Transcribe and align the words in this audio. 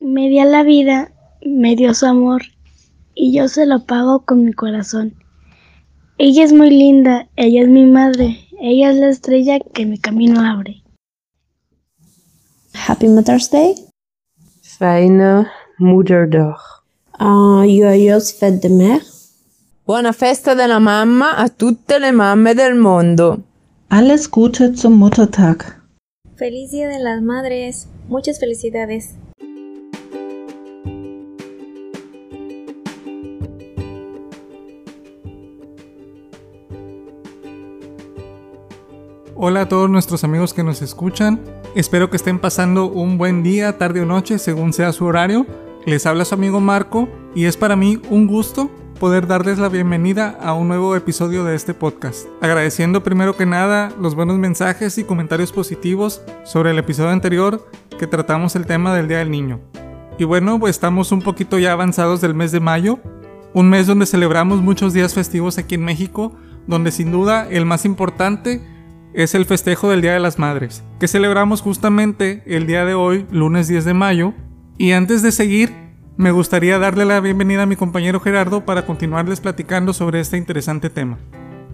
me 0.00 0.28
dio 0.28 0.44
la 0.44 0.62
vida, 0.62 1.12
me 1.44 1.76
dio 1.76 1.94
su 1.94 2.06
amor 2.06 2.42
y 3.14 3.32
yo 3.36 3.48
se 3.48 3.66
lo 3.66 3.84
pago 3.84 4.24
con 4.24 4.44
mi 4.44 4.52
corazón. 4.52 5.14
Ella 6.18 6.44
es 6.44 6.52
muy 6.52 6.70
linda, 6.70 7.28
ella 7.36 7.62
es 7.62 7.68
mi 7.68 7.84
madre, 7.84 8.38
ella 8.60 8.90
es 8.90 8.96
la 8.96 9.08
estrella 9.08 9.58
que 9.60 9.86
mi 9.86 9.98
camino 9.98 10.40
abre. 10.40 10.82
Happy 12.86 13.08
Mother's 13.08 13.50
Day. 13.50 13.74
Fijne 14.62 15.46
moederdag. 15.78 16.58
Uh, 17.20 17.64
joyeuse 17.66 18.32
fête 18.32 18.60
de 18.60 18.68
mère. 18.68 19.04
Buona 19.84 20.12
festa 20.12 20.54
della 20.54 20.78
mamma 20.78 21.36
a 21.36 21.48
tutte 21.48 21.98
le 21.98 22.12
mamme 22.12 22.54
del 22.54 22.74
mondo. 22.74 23.38
Alles 23.88 24.28
Gute 24.28 24.74
zum 24.74 24.92
Muttertag. 24.98 25.82
Feliz 26.36 26.70
Día 26.70 26.88
de 26.88 26.98
las 26.98 27.22
Madres. 27.22 27.88
Muchas 28.08 28.38
felicidades. 28.38 29.14
Hola 39.40 39.60
a 39.60 39.68
todos 39.68 39.88
nuestros 39.88 40.24
amigos 40.24 40.52
que 40.52 40.64
nos 40.64 40.82
escuchan. 40.82 41.40
Espero 41.76 42.10
que 42.10 42.16
estén 42.16 42.40
pasando 42.40 42.86
un 42.86 43.18
buen 43.18 43.44
día, 43.44 43.78
tarde 43.78 44.00
o 44.00 44.04
noche, 44.04 44.36
según 44.40 44.72
sea 44.72 44.92
su 44.92 45.04
horario. 45.04 45.46
Les 45.86 46.06
habla 46.06 46.24
su 46.24 46.34
amigo 46.34 46.58
Marco 46.58 47.08
y 47.36 47.44
es 47.44 47.56
para 47.56 47.76
mí 47.76 48.02
un 48.10 48.26
gusto 48.26 48.68
poder 48.98 49.28
darles 49.28 49.60
la 49.60 49.68
bienvenida 49.68 50.36
a 50.42 50.54
un 50.54 50.66
nuevo 50.66 50.96
episodio 50.96 51.44
de 51.44 51.54
este 51.54 51.72
podcast. 51.72 52.26
Agradeciendo 52.40 53.04
primero 53.04 53.36
que 53.36 53.46
nada 53.46 53.92
los 54.00 54.16
buenos 54.16 54.38
mensajes 54.38 54.98
y 54.98 55.04
comentarios 55.04 55.52
positivos 55.52 56.20
sobre 56.42 56.72
el 56.72 56.78
episodio 56.80 57.10
anterior 57.10 57.64
que 57.96 58.08
tratamos 58.08 58.56
el 58.56 58.66
tema 58.66 58.92
del 58.92 59.06
Día 59.06 59.18
del 59.18 59.30
Niño. 59.30 59.60
Y 60.18 60.24
bueno, 60.24 60.58
pues 60.58 60.74
estamos 60.74 61.12
un 61.12 61.22
poquito 61.22 61.60
ya 61.60 61.70
avanzados 61.70 62.20
del 62.20 62.34
mes 62.34 62.50
de 62.50 62.58
mayo, 62.58 62.98
un 63.54 63.70
mes 63.70 63.86
donde 63.86 64.06
celebramos 64.06 64.62
muchos 64.62 64.92
días 64.94 65.14
festivos 65.14 65.58
aquí 65.58 65.76
en 65.76 65.84
México, 65.84 66.32
donde 66.66 66.90
sin 66.90 67.12
duda 67.12 67.46
el 67.48 67.66
más 67.66 67.84
importante 67.84 68.77
es 69.14 69.34
el 69.34 69.46
festejo 69.46 69.90
del 69.90 70.02
Día 70.02 70.12
de 70.12 70.20
las 70.20 70.38
Madres, 70.38 70.84
que 71.00 71.08
celebramos 71.08 71.62
justamente 71.62 72.42
el 72.46 72.66
día 72.66 72.84
de 72.84 72.94
hoy, 72.94 73.26
lunes 73.30 73.68
10 73.68 73.84
de 73.84 73.94
mayo. 73.94 74.34
Y 74.76 74.92
antes 74.92 75.22
de 75.22 75.32
seguir, 75.32 75.72
me 76.16 76.30
gustaría 76.30 76.78
darle 76.78 77.04
la 77.04 77.20
bienvenida 77.20 77.62
a 77.62 77.66
mi 77.66 77.76
compañero 77.76 78.20
Gerardo 78.20 78.64
para 78.64 78.86
continuarles 78.86 79.40
platicando 79.40 79.92
sobre 79.92 80.20
este 80.20 80.36
interesante 80.36 80.90
tema. 80.90 81.18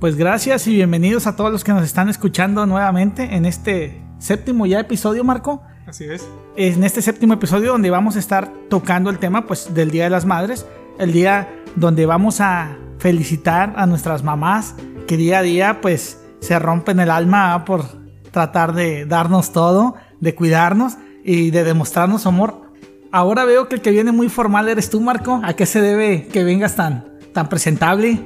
Pues 0.00 0.16
gracias 0.16 0.66
y 0.66 0.74
bienvenidos 0.74 1.26
a 1.26 1.36
todos 1.36 1.50
los 1.50 1.64
que 1.64 1.72
nos 1.72 1.84
están 1.84 2.08
escuchando 2.08 2.66
nuevamente 2.66 3.34
en 3.34 3.46
este 3.46 4.00
séptimo 4.18 4.66
ya 4.66 4.80
episodio, 4.80 5.24
Marco. 5.24 5.62
Así 5.86 6.04
es. 6.04 6.26
En 6.56 6.82
este 6.84 7.02
séptimo 7.02 7.34
episodio 7.34 7.72
donde 7.72 7.90
vamos 7.90 8.16
a 8.16 8.18
estar 8.18 8.52
tocando 8.68 9.10
el 9.10 9.18
tema 9.18 9.46
pues 9.46 9.74
del 9.74 9.90
Día 9.90 10.04
de 10.04 10.10
las 10.10 10.24
Madres, 10.24 10.66
el 10.98 11.12
día 11.12 11.48
donde 11.76 12.06
vamos 12.06 12.40
a 12.40 12.76
felicitar 12.98 13.74
a 13.76 13.86
nuestras 13.86 14.22
mamás 14.22 14.76
que 15.06 15.16
día 15.16 15.40
a 15.40 15.42
día 15.42 15.80
pues 15.82 16.23
se 16.44 16.58
rompen 16.58 17.00
el 17.00 17.10
alma 17.10 17.64
por 17.64 17.84
tratar 18.30 18.74
de 18.74 19.06
darnos 19.06 19.52
todo, 19.52 19.94
de 20.20 20.34
cuidarnos 20.34 20.96
y 21.24 21.50
de 21.50 21.64
demostrarnos 21.64 22.26
amor. 22.26 22.70
Ahora 23.10 23.44
veo 23.44 23.68
que 23.68 23.76
el 23.76 23.80
que 23.80 23.90
viene 23.90 24.12
muy 24.12 24.28
formal 24.28 24.68
eres 24.68 24.90
tú, 24.90 25.00
Marco. 25.00 25.40
¿A 25.44 25.54
qué 25.54 25.66
se 25.66 25.80
debe 25.80 26.26
que 26.28 26.44
vengas 26.44 26.76
tan, 26.76 27.04
tan 27.32 27.48
presentable? 27.48 28.20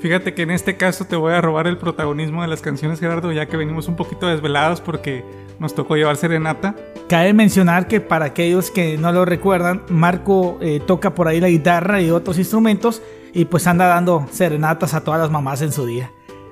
Fíjate 0.00 0.34
que 0.34 0.42
en 0.42 0.50
este 0.50 0.76
caso 0.76 1.04
te 1.04 1.14
voy 1.14 1.34
a 1.34 1.40
robar 1.40 1.66
el 1.66 1.76
protagonismo 1.76 2.42
de 2.42 2.48
las 2.48 2.62
canciones, 2.62 3.00
Gerardo, 3.00 3.32
ya 3.32 3.46
que 3.46 3.56
venimos 3.56 3.86
un 3.86 3.96
poquito 3.96 4.26
desvelados 4.26 4.80
porque 4.80 5.24
nos 5.58 5.74
tocó 5.74 5.94
llevar 5.94 6.16
serenata. 6.16 6.74
Cabe 7.08 7.34
mencionar 7.34 7.86
que 7.86 8.00
para 8.00 8.26
aquellos 8.26 8.70
que 8.70 8.96
no 8.96 9.12
lo 9.12 9.26
recuerdan, 9.26 9.82
Marco 9.90 10.58
eh, 10.62 10.80
toca 10.86 11.14
por 11.14 11.28
ahí 11.28 11.38
la 11.38 11.48
guitarra 11.48 12.00
y 12.00 12.10
otros 12.10 12.38
instrumentos 12.38 13.02
y 13.34 13.44
pues 13.44 13.66
anda 13.66 13.86
dando 13.86 14.26
serenatas 14.30 14.94
a 14.94 15.04
todas 15.04 15.20
las 15.20 15.30
mamás 15.30 15.60
en 15.62 15.70
su 15.70 15.86
día. 15.86 16.10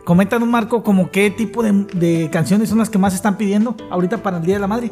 Coméntanos, 0.08 0.48
Marco, 0.48 0.82
como 0.82 1.10
qué 1.10 1.30
tipo 1.30 1.62
de, 1.62 2.30
canciones 2.32 2.70
son 2.70 2.78
las 2.78 2.88
que 2.88 2.96
más 2.96 3.14
están 3.14 3.36
pidiendo 3.36 3.76
ahorita 3.90 4.22
para 4.22 4.38
el 4.38 4.42
Día 4.42 4.54
de 4.54 4.60
la 4.60 4.66
Madre. 4.66 4.90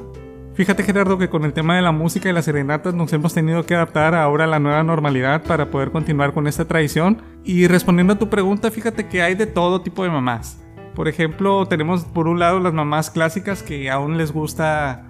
Fíjate 0.52 0.82
Gerardo 0.82 1.16
que 1.16 1.30
con 1.30 1.46
el 1.46 1.54
tema 1.54 1.74
de 1.74 1.80
la 1.80 1.90
música 1.90 2.28
y 2.28 2.34
las 2.34 2.44
serenatas 2.44 2.92
nos 2.92 3.10
hemos 3.14 3.32
tenido 3.32 3.64
que 3.64 3.74
adaptar 3.74 4.14
ahora 4.14 4.44
a 4.44 4.46
la 4.46 4.58
nueva 4.58 4.82
normalidad 4.82 5.42
para 5.42 5.70
poder 5.70 5.90
continuar 5.90 6.34
con 6.34 6.46
esta 6.46 6.66
tradición. 6.66 7.22
Y 7.44 7.66
respondiendo 7.66 8.12
a 8.12 8.18
tu 8.18 8.28
pregunta, 8.28 8.70
fíjate 8.70 9.08
que 9.08 9.22
hay 9.22 9.34
de 9.34 9.46
todo 9.46 9.80
tipo 9.80 10.04
de 10.04 10.10
mamás. 10.10 10.62
Por 10.94 11.08
ejemplo, 11.08 11.64
tenemos 11.64 12.04
por 12.04 12.28
un 12.28 12.38
lado 12.38 12.60
las 12.60 12.74
mamás 12.74 13.10
clásicas 13.10 13.62
que 13.62 13.90
aún 13.90 14.18
les 14.18 14.32
gusta 14.32 15.02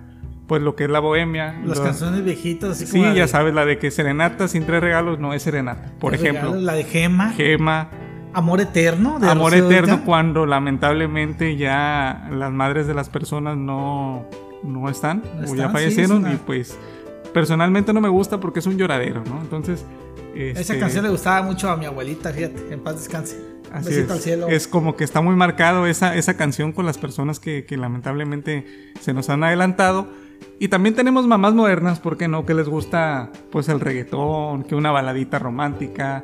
pues 0.46 0.62
lo 0.62 0.76
que 0.76 0.84
es 0.84 0.90
la 0.90 1.00
bohemia. 1.00 1.60
Las 1.64 1.80
canciones 1.80 2.22
viejitas. 2.22 2.78
sí, 2.78 3.02
ya 3.16 3.26
sabes, 3.26 3.52
la 3.54 3.64
de 3.64 3.80
que 3.80 3.90
serenata 3.90 4.46
sin 4.46 4.66
tres 4.66 4.80
regalos 4.80 5.18
no 5.18 5.34
es 5.34 5.42
serenata. 5.42 5.90
Por 5.98 6.14
ejemplo. 6.14 6.54
la 6.54 6.74
de 6.74 6.84
Gema. 6.84 7.30
Gema. 7.32 7.90
Amor 8.36 8.60
eterno. 8.60 9.18
De 9.18 9.30
Amor 9.30 9.54
eterno 9.54 10.04
cuando 10.04 10.44
lamentablemente 10.44 11.56
ya 11.56 12.28
las 12.30 12.52
madres 12.52 12.86
de 12.86 12.92
las 12.92 13.08
personas 13.08 13.56
no, 13.56 14.26
no 14.62 14.90
están, 14.90 15.22
o 15.48 15.54
ya 15.54 15.70
fallecieron 15.70 16.30
y 16.30 16.36
pues 16.36 16.76
personalmente 17.32 17.94
no 17.94 18.02
me 18.02 18.10
gusta 18.10 18.38
porque 18.38 18.58
es 18.58 18.66
un 18.66 18.76
lloradero, 18.76 19.24
¿no? 19.24 19.40
Entonces... 19.40 19.86
Esa 20.34 20.60
este, 20.60 20.78
canción 20.78 21.04
le 21.04 21.10
gustaba 21.10 21.40
mucho 21.40 21.70
a 21.70 21.78
mi 21.78 21.86
abuelita, 21.86 22.30
fíjate, 22.30 22.74
en 22.74 22.80
paz 22.80 22.96
descanse. 22.96 23.40
Así 23.72 23.94
es. 23.94 24.10
Al 24.10 24.18
cielo. 24.18 24.48
es 24.48 24.68
como 24.68 24.96
que 24.96 25.04
está 25.04 25.22
muy 25.22 25.34
marcado 25.34 25.86
esa, 25.86 26.14
esa 26.14 26.36
canción 26.36 26.72
con 26.72 26.84
las 26.84 26.98
personas 26.98 27.40
que, 27.40 27.64
que 27.64 27.78
lamentablemente 27.78 28.66
se 29.00 29.14
nos 29.14 29.30
han 29.30 29.44
adelantado. 29.44 30.08
Y 30.58 30.68
también 30.68 30.94
tenemos 30.94 31.26
mamás 31.26 31.54
modernas, 31.54 32.00
¿por 32.00 32.18
qué 32.18 32.28
no? 32.28 32.44
Que 32.44 32.52
les 32.52 32.68
gusta 32.68 33.30
pues 33.50 33.70
el 33.70 33.80
reggaetón, 33.80 34.64
que 34.64 34.74
una 34.74 34.90
baladita 34.90 35.38
romántica, 35.38 36.22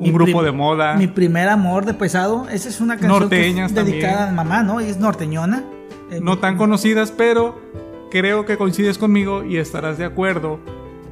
un 0.00 0.12
grupo 0.12 0.42
de 0.42 0.52
moda. 0.52 0.94
Mi 0.94 1.06
primer 1.06 1.48
amor 1.48 1.84
de 1.84 1.94
pesado, 1.94 2.48
esa 2.50 2.68
es 2.68 2.80
una 2.80 2.96
canción 2.96 3.28
dedicada 3.28 4.28
a 4.28 4.32
mamá, 4.32 4.62
¿no? 4.62 4.80
Y 4.80 4.84
es 4.84 4.98
norteñona. 4.98 5.64
Eh, 6.10 6.20
no 6.20 6.38
tan 6.38 6.56
conocidas, 6.56 7.12
pero 7.12 7.60
creo 8.10 8.44
que 8.44 8.56
coincides 8.56 8.98
conmigo 8.98 9.44
y 9.44 9.58
estarás 9.58 9.98
de 9.98 10.04
acuerdo 10.04 10.58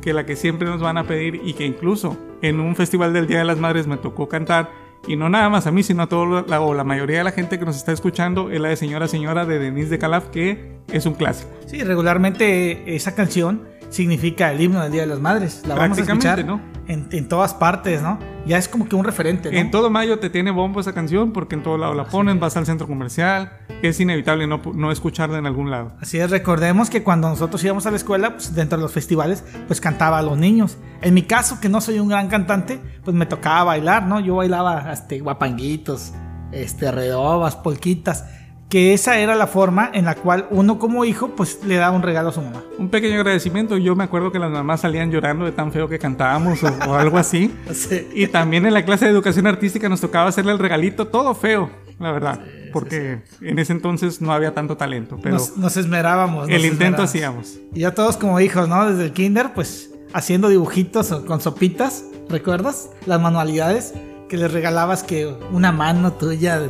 que 0.01 0.13
la 0.13 0.27
que 0.27 0.37
siempre 0.37 0.69
nos 0.69 0.81
van 0.81 0.97
a 0.99 1.05
pedir 1.05 1.41
y 1.45 1.53
que 1.53 1.67
incluso 1.67 2.17
en 2.43 2.61
un 2.61 2.75
festival 2.77 3.13
del 3.13 3.27
Día 3.27 3.39
de 3.39 3.45
las 3.45 3.59
Madres 3.59 3.87
me 3.87 3.97
tocó 3.97 4.29
cantar 4.29 4.71
y 5.07 5.17
no 5.17 5.29
nada 5.29 5.49
más 5.49 5.67
a 5.67 5.73
mí, 5.73 5.83
sino 5.83 6.03
a 6.03 6.07
toda 6.09 6.45
la, 6.47 6.61
o 6.61 6.75
la 6.75 6.85
mayoría 6.85 7.19
de 7.19 7.25
la 7.25 7.33
gente 7.33 7.59
que 7.59 7.65
nos 7.65 7.77
está 7.77 7.93
escuchando, 7.93 8.51
es 8.51 8.61
la 8.61 8.69
de 8.69 8.77
Señora 8.77 9.09
Señora 9.09 9.47
de 9.47 9.59
Denise 9.59 9.91
de 9.91 9.99
Calaf, 9.99 10.29
que 10.29 10.77
es 10.93 11.07
un 11.07 11.15
clásico. 11.15 11.51
Sí, 11.67 11.83
regularmente 11.83 12.95
esa 12.95 13.15
canción 13.15 13.63
significa 13.89 14.51
el 14.53 14.61
himno 14.61 14.83
del 14.83 14.93
Día 14.93 15.03
de 15.03 15.09
las 15.09 15.21
Madres. 15.21 15.63
La 15.67 15.75
vamos 15.75 15.99
a 15.99 16.03
escuchar 16.03 16.45
¿no? 16.45 16.61
en, 16.87 17.29
todas 17.29 17.55
partes, 17.55 18.03
¿no? 18.03 18.19
Ya 18.47 18.57
es 18.57 18.69
como 18.69 18.89
que 18.89 18.97
un 18.97 19.05
referente, 19.05 19.51
¿no? 19.51 19.59
En 19.59 19.71
todo 19.71 19.91
mayo 19.91 20.19
te 20.19 20.31
tiene 20.31 20.51
bombo 20.51 20.81
esa 20.81 20.95
canción 20.95 21.33
porque 21.33 21.55
en 21.55 21.63
todo 21.63 21.77
lado 21.77 21.95
la 21.95 22.05
ponen, 22.05 22.41
vas 22.41 22.57
al 22.57 22.67
centro 22.67 22.87
comercial, 22.87 23.53
es 23.83 24.01
inevitable 24.01 24.47
no, 24.47 24.61
no 24.75 24.91
escucharla 24.91 25.39
en 25.39 25.47
algún 25.47 25.71
lado. 25.71 25.93
Así 26.01 26.19
es, 26.19 26.31
recordemos 26.31 26.89
que 26.89 27.03
cuando 27.03 27.29
nosotros 27.29 27.63
íbamos 27.63 27.87
a 27.87 27.91
la 27.91 27.97
escuela, 27.97 28.35
pues 28.35 28.55
dentro 28.55 28.79
de 28.79 28.83
los 28.83 28.93
festivales, 28.93 29.45
pues 29.67 29.81
cantaba 29.81 30.19
a 30.19 30.23
los 30.23 30.39
niños. 30.39 30.79
En 31.03 31.15
mi 31.15 31.23
caso, 31.23 31.61
que 31.61 31.69
no 31.69 31.81
soy 31.81 31.99
un 31.99 32.09
gran 32.09 32.29
cantante, 32.29 32.81
pues 33.05 33.15
me 33.15 33.27
tocaba 33.27 33.65
bailar, 33.65 34.05
¿no? 34.05 34.21
Yo 34.21 34.37
bailaba 34.37 34.91
este, 34.93 35.21
guapanguitos, 35.21 36.13
este, 36.53 36.91
redobas, 36.91 37.57
polquitas 37.57 38.25
que 38.69 38.93
esa 38.93 39.19
era 39.19 39.35
la 39.35 39.47
forma 39.47 39.91
en 39.95 40.05
la 40.05 40.15
cual 40.15 40.47
uno 40.51 40.79
como 40.79 41.05
hijo 41.05 41.35
pues 41.35 41.61
le 41.65 41.77
daba 41.77 41.97
un 41.97 42.03
regalo 42.03 42.29
a 42.29 42.33
su 42.33 42.43
mamá. 42.43 42.63
Un 42.79 42.91
pequeño 42.91 43.17
agradecimiento, 43.17 43.79
yo 43.79 43.97
me 43.97 44.05
acuerdo 44.05 44.31
que 44.31 44.39
las 44.39 44.51
mamás 44.51 44.83
salían 44.83 45.11
llorando 45.11 45.47
de 45.47 45.53
tan 45.53 45.73
feo 45.73 45.89
que 45.89 45.99
cantábamos 45.99 46.63
o, 46.63 46.95
algo 46.95 47.19
así. 47.19 47.55
Y 48.15 48.27
también 48.27 48.67
en 48.67 48.75
la 48.75 48.85
clase 48.85 49.07
de 49.07 49.11
educación 49.11 49.47
artística 49.47 49.89
nos 49.89 50.01
tocaba 50.01 50.29
hacerle 50.29 50.53
el 50.53 50.59
regalito 50.59 51.07
todo 51.07 51.35
feo, 51.35 51.71
la 51.99 52.13
verdad, 52.13 52.41
porque 52.73 53.23
en 53.41 53.59
ese 53.59 53.73
entonces 53.73 54.21
no 54.21 54.33
había 54.33 54.53
tanto 54.55 54.77
talento, 54.77 55.19
pero 55.23 55.39
nos, 55.57 55.77
esmerábamos. 55.77 56.49
el 56.49 56.65
intento 56.65 57.03
hacíamos. 57.03 57.59
Y 57.75 57.81
ya 57.81 57.95
todos 57.95 58.17
como 58.17 58.41
hijos, 58.41 58.69
¿no? 58.69 58.91
Desde 58.91 59.05
el 59.05 59.13
kinder 59.13 59.53
pues 59.55 59.91
haciendo 60.13 60.49
dibujitos 60.49 61.09
con 61.27 61.41
sopitas, 61.41 62.05
¿recuerdas? 62.29 62.91
Las 63.07 63.21
manualidades 63.21 63.95
que 64.29 64.37
les 64.37 64.53
regalabas 64.53 65.03
que 65.03 65.35
una 65.53 65.73
mano 65.73 66.13
tuya 66.13 66.61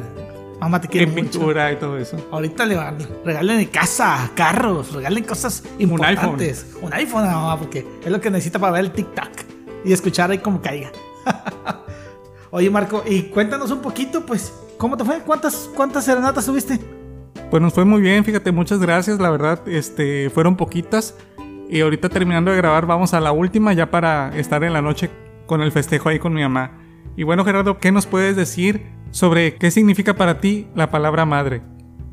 Mamá 0.61 0.81
te 0.81 0.89
quiere 0.89 1.07
en 1.07 1.15
pintura 1.15 1.73
y 1.73 1.77
todo 1.77 1.97
eso. 1.97 2.17
Ahorita 2.33 2.67
le 2.67 2.77
regalen 3.25 3.65
casa, 3.67 4.31
carros, 4.35 4.93
regalen 4.93 5.23
cosas 5.25 5.63
importantes. 5.79 6.65
Un 6.65 6.77
iPhone. 6.77 6.85
Un 6.85 6.93
iPhone 6.93 7.25
mamá, 7.27 7.59
porque 7.59 7.87
es 8.05 8.11
lo 8.11 8.21
que 8.21 8.31
necesita 8.31 8.59
para 8.59 8.73
ver 8.73 8.85
el 8.87 8.93
TikTok 8.93 9.31
y 9.85 9.93
escuchar 9.93 10.31
ahí 10.31 10.39
como 10.39 10.61
caiga. 10.61 10.91
Oye, 12.51 12.71
Marco, 12.71 13.05
y 13.07 13.25
cuéntanos 13.25 13.71
un 13.71 13.81
poquito, 13.81 14.27
pues, 14.27 14.53
¿cómo 14.79 14.97
te 14.97 15.05
fue? 15.05 15.21
¿Cuántas, 15.21 15.71
cuántas 15.77 16.05
serenatas 16.05 16.47
tuviste? 16.47 16.81
Pues 17.51 17.63
nos 17.63 17.73
fue 17.73 17.85
muy 17.85 18.01
bien, 18.01 18.25
fíjate, 18.25 18.51
muchas 18.53 18.81
gracias, 18.81 19.21
la 19.21 19.31
verdad, 19.31 19.67
este, 19.69 20.29
fueron 20.31 20.57
poquitas. 20.57 21.15
Y 21.71 21.83
ahorita 21.83 22.09
terminando 22.09 22.51
de 22.51 22.57
grabar, 22.57 22.87
vamos 22.87 23.15
a 23.15 23.21
la 23.21 23.31
última 23.31 23.75
ya 23.75 23.91
para 23.91 24.37
estar 24.37 24.65
en 24.65 24.73
la 24.73 24.83
noche 24.83 25.11
con 25.47 25.61
el 25.61 25.71
festejo 25.71 26.09
ahí 26.09 26.19
con 26.19 26.33
mi 26.33 26.43
mamá. 26.43 26.81
Y 27.17 27.25
bueno, 27.25 27.45
Gerardo, 27.45 27.79
¿qué 27.79 27.93
nos 27.93 28.07
puedes 28.07 28.37
decir 28.37 28.98
sobre 29.11 29.57
qué 29.57 29.71
significa 29.71 30.15
para 30.15 30.41
ti 30.41 30.69
la 30.75 30.91
palabra 30.91 31.25
madre. 31.25 31.63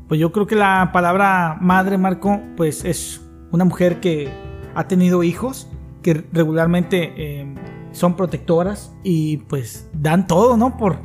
Pues 0.08 0.20
yo 0.20 0.32
creo 0.32 0.46
que 0.46 0.54
la 0.54 0.90
palabra 0.92 1.58
madre, 1.60 1.98
Marco, 1.98 2.40
pues 2.56 2.84
es 2.84 3.20
una 3.50 3.64
mujer 3.64 4.00
que 4.00 4.30
ha 4.74 4.86
tenido 4.86 5.22
hijos 5.22 5.68
que 6.02 6.24
regularmente 6.32 7.12
eh, 7.16 7.54
son 7.90 8.14
protectoras 8.14 8.94
y 9.02 9.38
pues 9.38 9.88
dan 9.92 10.26
todo, 10.28 10.56
¿no? 10.56 10.76
Por, 10.76 11.00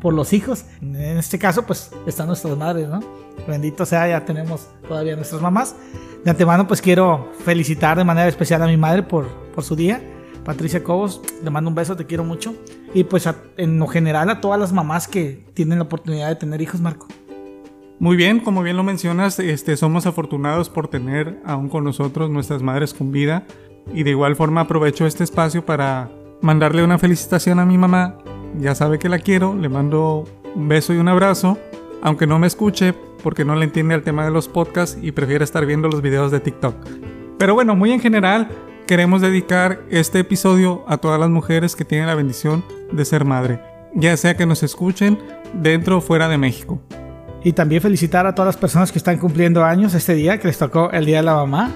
por 0.00 0.14
los 0.14 0.32
hijos. 0.32 0.64
En 0.80 0.96
este 0.96 1.38
caso, 1.38 1.66
pues 1.66 1.90
están 2.06 2.28
nuestras 2.28 2.56
madres, 2.56 2.88
¿no? 2.88 3.00
Bendito 3.46 3.84
sea, 3.84 4.08
ya 4.08 4.24
tenemos 4.24 4.68
todavía 4.88 5.14
nuestras 5.16 5.42
mamás. 5.42 5.76
De 6.24 6.30
antemano, 6.30 6.66
pues 6.66 6.80
quiero 6.80 7.30
felicitar 7.44 7.98
de 7.98 8.04
manera 8.04 8.28
especial 8.28 8.62
a 8.62 8.66
mi 8.66 8.76
madre 8.76 9.02
por, 9.02 9.28
por 9.54 9.62
su 9.62 9.76
día. 9.76 10.00
Patricia 10.44 10.82
Cobos, 10.82 11.20
le 11.42 11.50
mando 11.50 11.68
un 11.68 11.74
beso, 11.74 11.96
te 11.96 12.06
quiero 12.06 12.24
mucho. 12.24 12.54
Y 12.94 13.04
pues 13.04 13.28
en 13.56 13.78
lo 13.78 13.86
general 13.86 14.30
a 14.30 14.40
todas 14.40 14.58
las 14.58 14.72
mamás 14.72 15.08
que 15.08 15.44
tienen 15.54 15.78
la 15.78 15.84
oportunidad 15.84 16.28
de 16.28 16.36
tener 16.36 16.60
hijos, 16.62 16.80
Marco. 16.80 17.06
Muy 17.98 18.16
bien, 18.16 18.40
como 18.40 18.62
bien 18.62 18.76
lo 18.76 18.82
mencionas, 18.82 19.38
este, 19.38 19.76
somos 19.76 20.04
afortunados 20.04 20.68
por 20.68 20.88
tener 20.88 21.40
aún 21.46 21.68
con 21.70 21.82
nosotros 21.82 22.28
nuestras 22.28 22.62
madres 22.62 22.92
con 22.92 23.10
vida. 23.10 23.46
Y 23.94 24.02
de 24.02 24.10
igual 24.10 24.36
forma 24.36 24.62
aprovecho 24.62 25.06
este 25.06 25.24
espacio 25.24 25.64
para 25.64 26.10
mandarle 26.42 26.84
una 26.84 26.98
felicitación 26.98 27.58
a 27.58 27.64
mi 27.64 27.78
mamá. 27.78 28.18
Ya 28.58 28.74
sabe 28.74 28.98
que 28.98 29.08
la 29.08 29.18
quiero, 29.18 29.54
le 29.54 29.68
mando 29.68 30.24
un 30.54 30.68
beso 30.68 30.92
y 30.92 30.98
un 30.98 31.08
abrazo. 31.08 31.58
Aunque 32.02 32.26
no 32.26 32.38
me 32.38 32.46
escuche 32.46 32.94
porque 33.22 33.44
no 33.44 33.56
le 33.56 33.64
entiende 33.64 33.94
al 33.94 34.02
tema 34.02 34.24
de 34.24 34.30
los 34.30 34.46
podcasts 34.48 34.98
y 35.00 35.12
prefiere 35.12 35.44
estar 35.44 35.64
viendo 35.64 35.88
los 35.88 36.02
videos 36.02 36.30
de 36.30 36.40
TikTok. 36.40 36.74
Pero 37.38 37.54
bueno, 37.54 37.74
muy 37.74 37.92
en 37.92 38.00
general, 38.00 38.48
queremos 38.86 39.20
dedicar 39.20 39.82
este 39.90 40.20
episodio 40.20 40.84
a 40.86 40.98
todas 40.98 41.18
las 41.18 41.28
mujeres 41.28 41.74
que 41.74 41.84
tienen 41.84 42.06
la 42.06 42.14
bendición 42.14 42.64
de 42.92 43.04
ser 43.04 43.24
madre. 43.24 43.60
Ya 43.94 44.16
sea 44.16 44.36
que 44.36 44.46
nos 44.46 44.62
escuchen 44.62 45.18
dentro 45.52 45.98
o 45.98 46.00
fuera 46.00 46.28
de 46.28 46.38
México. 46.38 46.80
Y 47.42 47.52
también 47.52 47.82
felicitar 47.82 48.26
a 48.26 48.34
todas 48.34 48.46
las 48.46 48.56
personas 48.56 48.92
que 48.92 48.98
están 48.98 49.18
cumpliendo 49.18 49.64
años 49.64 49.94
este 49.94 50.14
día, 50.14 50.38
que 50.38 50.48
les 50.48 50.58
tocó 50.58 50.90
el 50.92 51.04
Día 51.04 51.18
de 51.18 51.24
la 51.24 51.34
Mamá. 51.34 51.72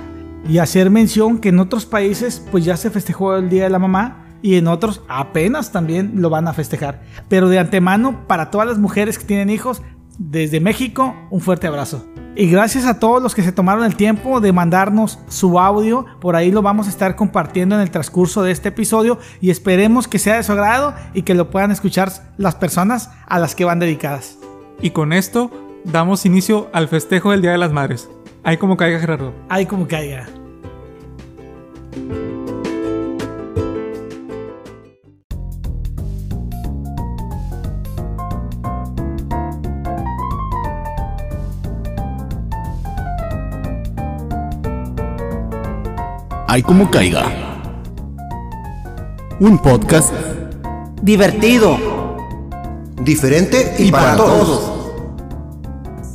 Y 0.49 0.59
hacer 0.59 0.89
mención 0.89 1.39
que 1.39 1.51
en 1.51 1.59
otros 1.59 1.85
países 1.85 2.47
pues 2.51 2.65
ya 2.65 2.77
se 2.77 2.91
festejó 2.91 3.37
el 3.37 3.51
Día 3.51 3.65
de 3.65 3.71
la 3.71 3.79
Mamá 3.79 4.39
y 4.41 4.57
en 4.57 4.69
otros 4.69 5.03
apenas 5.09 5.73
también 5.73 6.12
lo 6.17 6.31
van 6.31 6.49
a 6.49 6.53
festejar. 6.53 7.03
Pero 7.29 7.49
de 7.49 7.59
antemano, 7.59 8.27
para 8.27 8.51
todas 8.51 8.69
las 8.69 8.79
mujeres 8.79 9.19
que 9.19 9.27
tienen 9.27 9.51
hijos, 9.51 9.83
desde 10.19 10.61
México, 10.61 11.17
un 11.31 11.41
fuerte 11.41 11.67
abrazo. 11.67 12.07
Y 12.37 12.47
gracias 12.49 12.87
a 12.87 13.00
todos 13.00 13.23
los 13.23 13.35
que 13.35 13.43
se 13.43 13.53
tomaron 13.53 13.85
el 13.85 13.97
tiempo 13.97 14.41
de 14.41 14.53
mandarnos 14.53 15.19
su 15.29 15.59
audio. 15.59 16.06
Por 16.21 16.37
ahí 16.37 16.50
lo 16.50 16.62
vamos 16.62 16.87
a 16.87 16.91
estar 16.91 17.17
compartiendo 17.17 17.75
en 17.75 17.81
el 17.81 17.91
transcurso 17.91 18.43
de 18.43 18.53
este 18.53 18.69
episodio 18.69 19.19
y 19.41 19.50
esperemos 19.50 20.06
que 20.06 20.19
sea 20.19 20.37
de 20.37 20.43
su 20.43 20.53
agrado 20.53 20.94
y 21.12 21.23
que 21.23 21.35
lo 21.35 21.50
puedan 21.50 21.73
escuchar 21.73 22.12
las 22.37 22.55
personas 22.55 23.11
a 23.27 23.38
las 23.38 23.55
que 23.55 23.65
van 23.65 23.81
dedicadas. 23.81 24.38
Y 24.81 24.91
con 24.91 25.12
esto 25.12 25.50
damos 25.85 26.25
inicio 26.25 26.71
al 26.73 26.88
festejo 26.88 27.32
del 27.32 27.43
Día 27.43 27.53
de 27.53 27.59
las 27.59 27.73
Madres. 27.73 28.09
Ahí 28.43 28.56
como 28.56 28.76
caiga 28.76 29.00
Gerardo. 29.00 29.35
Ay, 29.49 29.67
como 29.67 29.87
caiga. 29.87 30.26
Ay 46.52 46.64
como 46.64 46.91
caiga. 46.91 47.26
Un 49.38 49.56
podcast 49.58 50.12
divertido, 51.00 51.79
diferente 53.00 53.76
y, 53.79 53.93
para, 53.93 54.17
todos. 54.17 54.73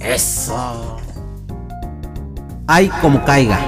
Eso. 0.02 0.98
Ay 2.68 2.92
como 3.02 3.24
caiga. 3.24 3.60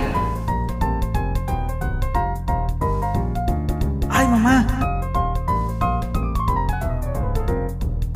Ay, 4.09 4.27
mamá. 4.27 4.67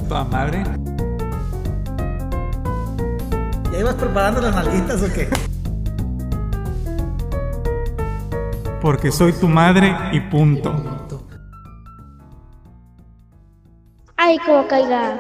Toda 0.10 0.26
madre. 0.26 0.64
¿Ya 3.72 3.80
ibas 3.80 3.96
preparando 3.96 4.42
las 4.42 4.54
nalguitas 4.54 5.02
o 5.04 5.14
qué? 5.14 5.51
Porque 8.92 9.10
soy 9.10 9.32
tu 9.32 9.48
madre 9.48 9.96
y 10.12 10.20
punto. 10.20 10.76
Ay, 14.18 14.38
como 14.46 14.68
caiga. 14.68 15.18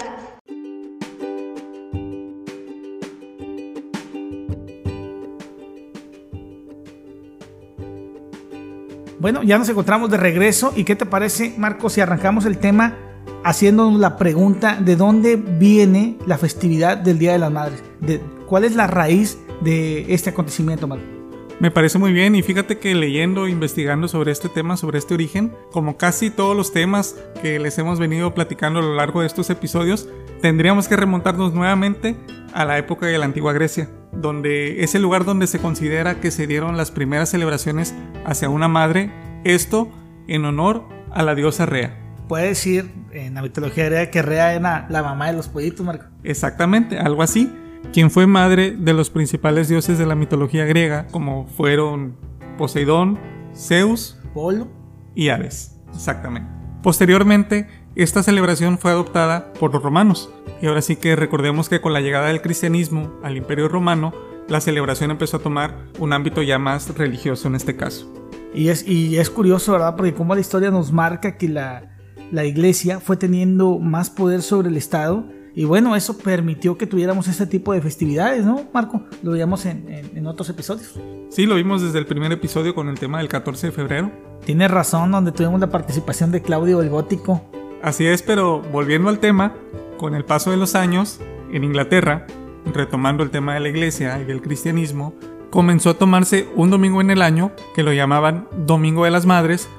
Bueno, 9.19 9.41
ya 9.41 9.57
nos 9.57 9.69
encontramos 9.69 10.11
de 10.11 10.17
regreso. 10.17 10.73
¿Y 10.75 10.83
qué 10.83 10.97
te 10.97 11.05
parece, 11.05 11.55
Marco, 11.57 11.89
si 11.89 12.01
arrancamos 12.01 12.43
el 12.43 12.57
tema 12.57 12.97
haciéndonos 13.45 14.01
la 14.01 14.17
pregunta 14.17 14.75
de 14.81 14.97
dónde 14.97 15.37
viene 15.37 16.17
la 16.25 16.37
festividad 16.37 16.97
del 16.97 17.17
Día 17.19 17.31
de 17.31 17.39
las 17.39 17.51
Madres? 17.53 17.81
De, 18.01 18.19
¿Cuál 18.47 18.65
es 18.65 18.75
la 18.75 18.87
raíz 18.87 19.37
de 19.61 20.13
este 20.13 20.31
acontecimiento, 20.31 20.89
Marco? 20.89 21.20
Me 21.61 21.69
parece 21.69 21.99
muy 21.99 22.11
bien 22.11 22.33
y 22.33 22.41
fíjate 22.41 22.79
que 22.79 22.95
leyendo, 22.95 23.47
investigando 23.47 24.07
sobre 24.07 24.31
este 24.31 24.49
tema, 24.49 24.77
sobre 24.77 24.97
este 24.97 25.13
origen, 25.13 25.53
como 25.71 25.95
casi 25.95 26.31
todos 26.31 26.57
los 26.57 26.73
temas 26.73 27.15
que 27.39 27.59
les 27.59 27.77
hemos 27.77 27.99
venido 27.99 28.33
platicando 28.33 28.79
a 28.79 28.81
lo 28.81 28.95
largo 28.95 29.21
de 29.21 29.27
estos 29.27 29.51
episodios, 29.51 30.09
tendríamos 30.41 30.87
que 30.87 30.95
remontarnos 30.95 31.53
nuevamente 31.53 32.17
a 32.55 32.65
la 32.65 32.79
época 32.79 33.05
de 33.05 33.19
la 33.19 33.25
antigua 33.25 33.53
Grecia, 33.53 33.91
donde 34.11 34.83
es 34.83 34.95
el 34.95 35.03
lugar 35.03 35.23
donde 35.23 35.45
se 35.45 35.59
considera 35.59 36.19
que 36.19 36.31
se 36.31 36.47
dieron 36.47 36.77
las 36.77 36.89
primeras 36.89 37.29
celebraciones 37.29 37.93
hacia 38.25 38.49
una 38.49 38.67
madre, 38.67 39.11
esto 39.43 39.87
en 40.27 40.45
honor 40.45 40.85
a 41.11 41.21
la 41.21 41.35
diosa 41.35 41.67
Rea. 41.67 41.95
Puede 42.27 42.47
decir 42.47 42.91
en 43.11 43.35
la 43.35 43.43
mitología 43.43 43.85
griega 43.85 44.09
que 44.09 44.23
Rea 44.23 44.55
era 44.55 44.87
la 44.89 45.03
mamá 45.03 45.27
de 45.27 45.33
los 45.33 45.47
pollitos, 45.47 45.85
Marco. 45.85 46.05
Exactamente, 46.23 46.97
algo 46.97 47.21
así 47.21 47.51
quien 47.93 48.11
fue 48.11 48.27
madre 48.27 48.71
de 48.71 48.93
los 48.93 49.09
principales 49.09 49.67
dioses 49.67 49.97
de 49.97 50.05
la 50.05 50.15
mitología 50.15 50.65
griega, 50.65 51.07
como 51.11 51.47
fueron 51.47 52.15
Poseidón, 52.57 53.19
Zeus, 53.55 54.17
Polo 54.33 54.67
y 55.15 55.29
Hades. 55.29 55.79
Exactamente. 55.93 56.49
Posteriormente, 56.83 57.67
esta 57.95 58.23
celebración 58.23 58.77
fue 58.77 58.91
adoptada 58.91 59.51
por 59.53 59.73
los 59.73 59.83
romanos. 59.83 60.31
Y 60.61 60.67
ahora 60.67 60.81
sí 60.81 60.95
que 60.95 61.15
recordemos 61.15 61.69
que 61.69 61.81
con 61.81 61.93
la 61.93 62.01
llegada 62.01 62.27
del 62.27 62.41
cristianismo 62.41 63.11
al 63.23 63.35
imperio 63.35 63.67
romano, 63.67 64.13
la 64.47 64.61
celebración 64.61 65.11
empezó 65.11 65.37
a 65.37 65.41
tomar 65.41 65.77
un 65.99 66.13
ámbito 66.13 66.41
ya 66.41 66.57
más 66.59 66.95
religioso 66.97 67.47
en 67.47 67.55
este 67.55 67.75
caso. 67.75 68.11
Y 68.53 68.69
es, 68.69 68.87
y 68.87 69.17
es 69.17 69.29
curioso, 69.29 69.73
¿verdad? 69.73 69.95
Porque 69.95 70.13
como 70.13 70.35
la 70.35 70.41
historia 70.41 70.71
nos 70.71 70.91
marca 70.91 71.37
que 71.37 71.47
la, 71.47 71.97
la 72.31 72.45
iglesia 72.45 72.99
fue 72.99 73.17
teniendo 73.17 73.79
más 73.79 74.09
poder 74.09 74.41
sobre 74.41 74.69
el 74.69 74.77
Estado 74.77 75.25
y 75.53 75.65
bueno, 75.65 75.95
eso 75.95 76.17
permitió 76.17 76.77
que 76.77 76.87
tuviéramos 76.87 77.27
este 77.27 77.45
tipo 77.45 77.73
de 77.73 77.81
festividades, 77.81 78.45
¿no, 78.45 78.65
Marco? 78.73 79.03
Lo 79.21 79.31
veíamos 79.31 79.65
en, 79.65 79.87
en, 79.89 80.17
en, 80.17 80.27
otros 80.27 80.49
episodios. 80.49 80.95
Sí, 81.29 81.45
lo 81.45 81.55
vimos 81.55 81.81
desde 81.81 81.99
el 81.99 82.05
primer 82.05 82.31
episodio 82.31 82.73
con 82.73 82.87
el 82.87 82.97
tema 82.97 83.17
del 83.17 83.27
14 83.27 83.67
de 83.67 83.73
febrero. 83.73 84.11
Tienes 84.45 84.71
razón, 84.71 85.11
donde 85.11 85.31
tuvimos 85.31 85.59
la 85.59 85.69
participación 85.69 86.31
de 86.31 86.41
Claudio 86.41 86.81
el 86.81 86.89
Gótico. 86.89 87.41
Así 87.81 88.05
es, 88.05 88.21
pero 88.21 88.61
volviendo 88.61 89.09
al 89.09 89.19
tema, 89.19 89.53
con 89.97 90.15
el 90.15 90.23
paso 90.23 90.51
de 90.51 90.57
los 90.57 90.75
años, 90.75 91.19
en 91.51 91.63
Inglaterra, 91.63 92.27
retomando 92.73 93.23
el 93.23 93.29
tema 93.29 93.53
de 93.53 93.59
la 93.59 93.69
iglesia 93.69 94.19
y 94.21 94.25
del 94.25 94.41
cristianismo, 94.41 95.13
comenzó 95.49 95.91
a 95.91 95.93
tomarse 95.95 96.47
un 96.55 96.69
domingo 96.69 97.01
en 97.01 97.11
el 97.11 97.21
año 97.21 97.51
que 97.75 97.83
lo 97.83 97.91
llamaban 97.91 98.47
Domingo 98.65 99.05
de 99.05 99.11
las 99.11 99.25
Madres, 99.25 99.69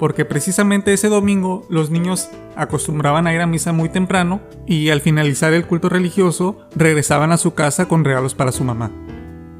porque 0.00 0.24
precisamente 0.24 0.94
ese 0.94 1.08
domingo 1.08 1.66
los 1.68 1.90
niños 1.90 2.30
acostumbraban 2.56 3.26
a 3.26 3.34
ir 3.34 3.42
a 3.42 3.46
misa 3.46 3.74
muy 3.74 3.90
temprano 3.90 4.40
y 4.66 4.88
al 4.88 5.02
finalizar 5.02 5.52
el 5.52 5.66
culto 5.66 5.90
religioso 5.90 6.56
regresaban 6.74 7.32
a 7.32 7.36
su 7.36 7.52
casa 7.52 7.86
con 7.86 8.02
regalos 8.02 8.34
para 8.34 8.50
su 8.50 8.64
mamá. 8.64 8.90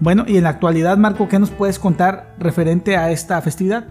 Bueno, 0.00 0.24
y 0.26 0.38
en 0.38 0.44
la 0.44 0.48
actualidad, 0.48 0.96
Marco, 0.96 1.28
¿qué 1.28 1.38
nos 1.38 1.50
puedes 1.50 1.78
contar 1.78 2.34
referente 2.38 2.96
a 2.96 3.10
esta 3.12 3.40
festividad? 3.42 3.88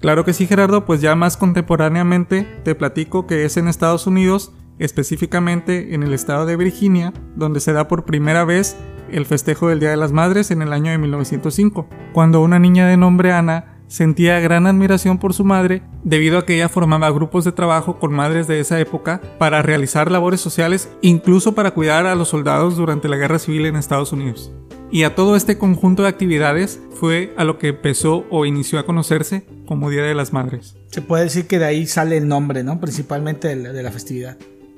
Claro 0.00 0.26
que 0.26 0.34
sí, 0.34 0.46
Gerardo, 0.46 0.84
pues 0.84 1.00
ya 1.00 1.14
más 1.14 1.38
contemporáneamente 1.38 2.46
te 2.62 2.74
platico 2.74 3.26
que 3.26 3.46
es 3.46 3.56
en 3.56 3.66
Estados 3.66 4.06
Unidos, 4.06 4.52
específicamente 4.78 5.94
en 5.94 6.02
el 6.02 6.12
estado 6.12 6.44
de 6.44 6.56
Virginia, 6.56 7.14
donde 7.36 7.60
se 7.60 7.72
da 7.72 7.88
por 7.88 8.04
primera 8.04 8.44
vez 8.44 8.76
el 9.10 9.24
festejo 9.24 9.68
del 9.68 9.80
Día 9.80 9.90
de 9.90 9.96
las 9.96 10.12
Madres 10.12 10.50
en 10.50 10.60
el 10.60 10.74
año 10.74 10.90
de 10.90 10.98
1905, 10.98 11.88
cuando 12.12 12.42
una 12.42 12.58
niña 12.58 12.86
de 12.86 12.98
nombre 12.98 13.32
Ana 13.32 13.79
sentía 13.90 14.38
gran 14.38 14.68
admiración 14.68 15.18
por 15.18 15.34
su 15.34 15.44
madre 15.44 15.82
debido 16.04 16.38
a 16.38 16.46
que 16.46 16.54
ella 16.54 16.68
formaba 16.68 17.10
grupos 17.10 17.44
de 17.44 17.52
trabajo 17.52 17.98
con 17.98 18.12
madres 18.12 18.46
de 18.46 18.60
esa 18.60 18.78
época 18.78 19.20
para 19.36 19.62
realizar 19.62 20.10
labores 20.10 20.40
sociales, 20.40 20.88
incluso 21.02 21.54
para 21.54 21.72
cuidar 21.72 22.06
a 22.06 22.14
los 22.14 22.28
soldados 22.28 22.76
durante 22.76 23.08
la 23.08 23.16
guerra 23.16 23.40
civil 23.40 23.66
en 23.66 23.76
Estados 23.76 24.12
Unidos. 24.12 24.52
Y 24.92 25.02
a 25.02 25.14
todo 25.14 25.36
este 25.36 25.58
conjunto 25.58 26.04
de 26.04 26.08
actividades 26.08 26.80
fue 26.94 27.34
a 27.36 27.44
lo 27.44 27.58
que 27.58 27.68
empezó 27.68 28.26
o 28.30 28.46
inició 28.46 28.78
a 28.78 28.86
conocerse 28.86 29.44
como 29.66 29.90
Día 29.90 30.02
de 30.02 30.14
las 30.14 30.32
Madres. 30.32 30.76
Se 30.88 31.02
puede 31.02 31.24
decir 31.24 31.46
que 31.46 31.58
de 31.58 31.64
ahí 31.66 31.86
sale 31.86 32.16
el 32.16 32.28
nombre, 32.28 32.62
¿no? 32.62 32.80
Principalmente 32.80 33.54
de 33.54 33.82
la, 33.82 33.90
festividad. 33.92 34.36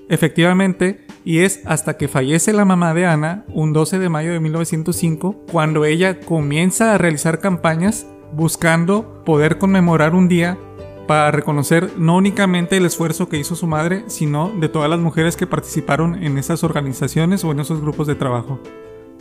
Efectivamente, 0.09 1.07
y 1.25 1.39
es 1.41 1.61
hasta 1.65 1.97
que 1.97 2.09
fallece 2.09 2.53
la 2.53 2.65
mamá 2.65 2.93
de 2.93 3.07
Ana, 3.07 3.45
un 3.49 3.73
12 3.73 3.99
de 3.99 4.09
mayo 4.09 4.33
de 4.33 4.41
1905, 4.41 5.45
cuando 5.51 5.85
ella 5.85 6.21
comienza 6.21 6.95
a 6.95 6.99
realizar 6.99 7.39
campañas 7.39 8.07
buscando 8.33 9.23
poder 9.25 9.59
conmemorar 9.59 10.15
un 10.15 10.29
día 10.29 10.59
para 11.07 11.31
reconocer 11.31 11.93
no 11.99 12.17
únicamente 12.17 12.77
el 12.77 12.87
esfuerzo 12.87 13.29
que 13.29 13.37
hizo 13.37 13.55
su 13.55 13.67
madre, 13.67 14.05
sino 14.07 14.51
de 14.59 14.69
todas 14.69 14.89
las 14.89 15.01
mujeres 15.01 15.37
que 15.37 15.47
participaron 15.47 16.23
en 16.23 16.39
esas 16.39 16.65
organizaciones 16.65 17.45
o 17.45 17.53
en 17.53 17.61
esos 17.61 17.81
grupos 17.81 18.07
de 18.07 18.15
trabajo. 18.15 18.61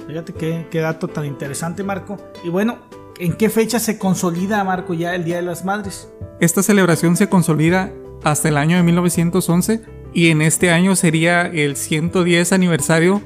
Fíjate 0.08 0.34
qué, 0.34 0.68
qué 0.70 0.80
dato 0.80 1.08
tan 1.08 1.26
interesante, 1.26 1.84
Marco. 1.84 2.18
Y 2.44 2.50
bueno, 2.50 2.78
¿en 3.20 3.34
qué 3.34 3.50
fecha 3.50 3.80
se 3.80 3.98
consolida, 3.98 4.64
Marco, 4.64 4.94
ya 4.94 5.16
el 5.16 5.24
Día 5.24 5.38
de 5.38 5.44
las 5.44 5.66
Madres? 5.66 6.12
Esta 6.40 6.64
celebración 6.64 7.16
se 7.18 7.30
consolida 7.30 7.92
hasta 8.24 8.50
el 8.50 8.58
año 8.58 8.78
de 8.78 8.84
1911 8.84 9.82
y 10.14 10.30
en 10.30 10.42
este 10.42 10.72
año 10.72 10.96
sería 10.96 11.44
el 11.44 11.76
110 11.76 12.52
aniversario 12.52 13.22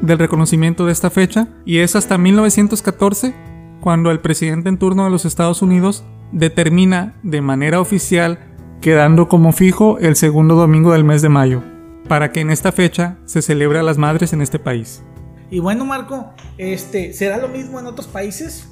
del 0.00 0.18
reconocimiento 0.18 0.86
de 0.86 0.92
esta 0.92 1.10
fecha 1.10 1.48
y 1.64 1.78
es 1.78 1.96
hasta 1.96 2.18
1914 2.18 3.34
cuando 3.80 4.10
el 4.10 4.20
presidente 4.20 4.68
en 4.68 4.78
turno 4.78 5.04
de 5.04 5.10
los 5.10 5.24
Estados 5.24 5.62
Unidos 5.62 6.04
determina 6.32 7.14
de 7.22 7.40
manera 7.40 7.80
oficial 7.80 8.38
quedando 8.80 9.28
como 9.28 9.52
fijo 9.52 9.98
el 9.98 10.16
segundo 10.16 10.54
domingo 10.54 10.92
del 10.92 11.04
mes 11.04 11.22
de 11.22 11.28
mayo, 11.28 11.62
para 12.06 12.32
que 12.32 12.40
en 12.40 12.50
esta 12.50 12.72
fecha 12.72 13.18
se 13.24 13.42
celebre 13.42 13.78
a 13.78 13.82
las 13.82 13.98
madres 13.98 14.32
en 14.32 14.40
este 14.40 14.58
país. 14.58 15.02
Y 15.50 15.60
bueno, 15.60 15.84
Marco, 15.84 16.32
este, 16.58 17.12
¿será 17.12 17.38
lo 17.38 17.48
mismo 17.48 17.80
en 17.80 17.86
otros 17.86 18.06
países? 18.06 18.68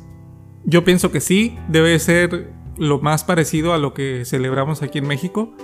Yo 0.65 0.85
pienso 0.85 1.11
que 1.11 1.21
sí, 1.21 1.57
debe 1.69 1.99
ser 1.99 2.53
lo 2.77 3.01
más 3.01 3.25
parecido 3.25 3.73
a 3.73 3.79
lo 3.79 3.95
que 3.95 4.25
celebramos 4.25 4.83
aquí 4.83 4.99
en 4.99 5.09
México, 5.09 5.55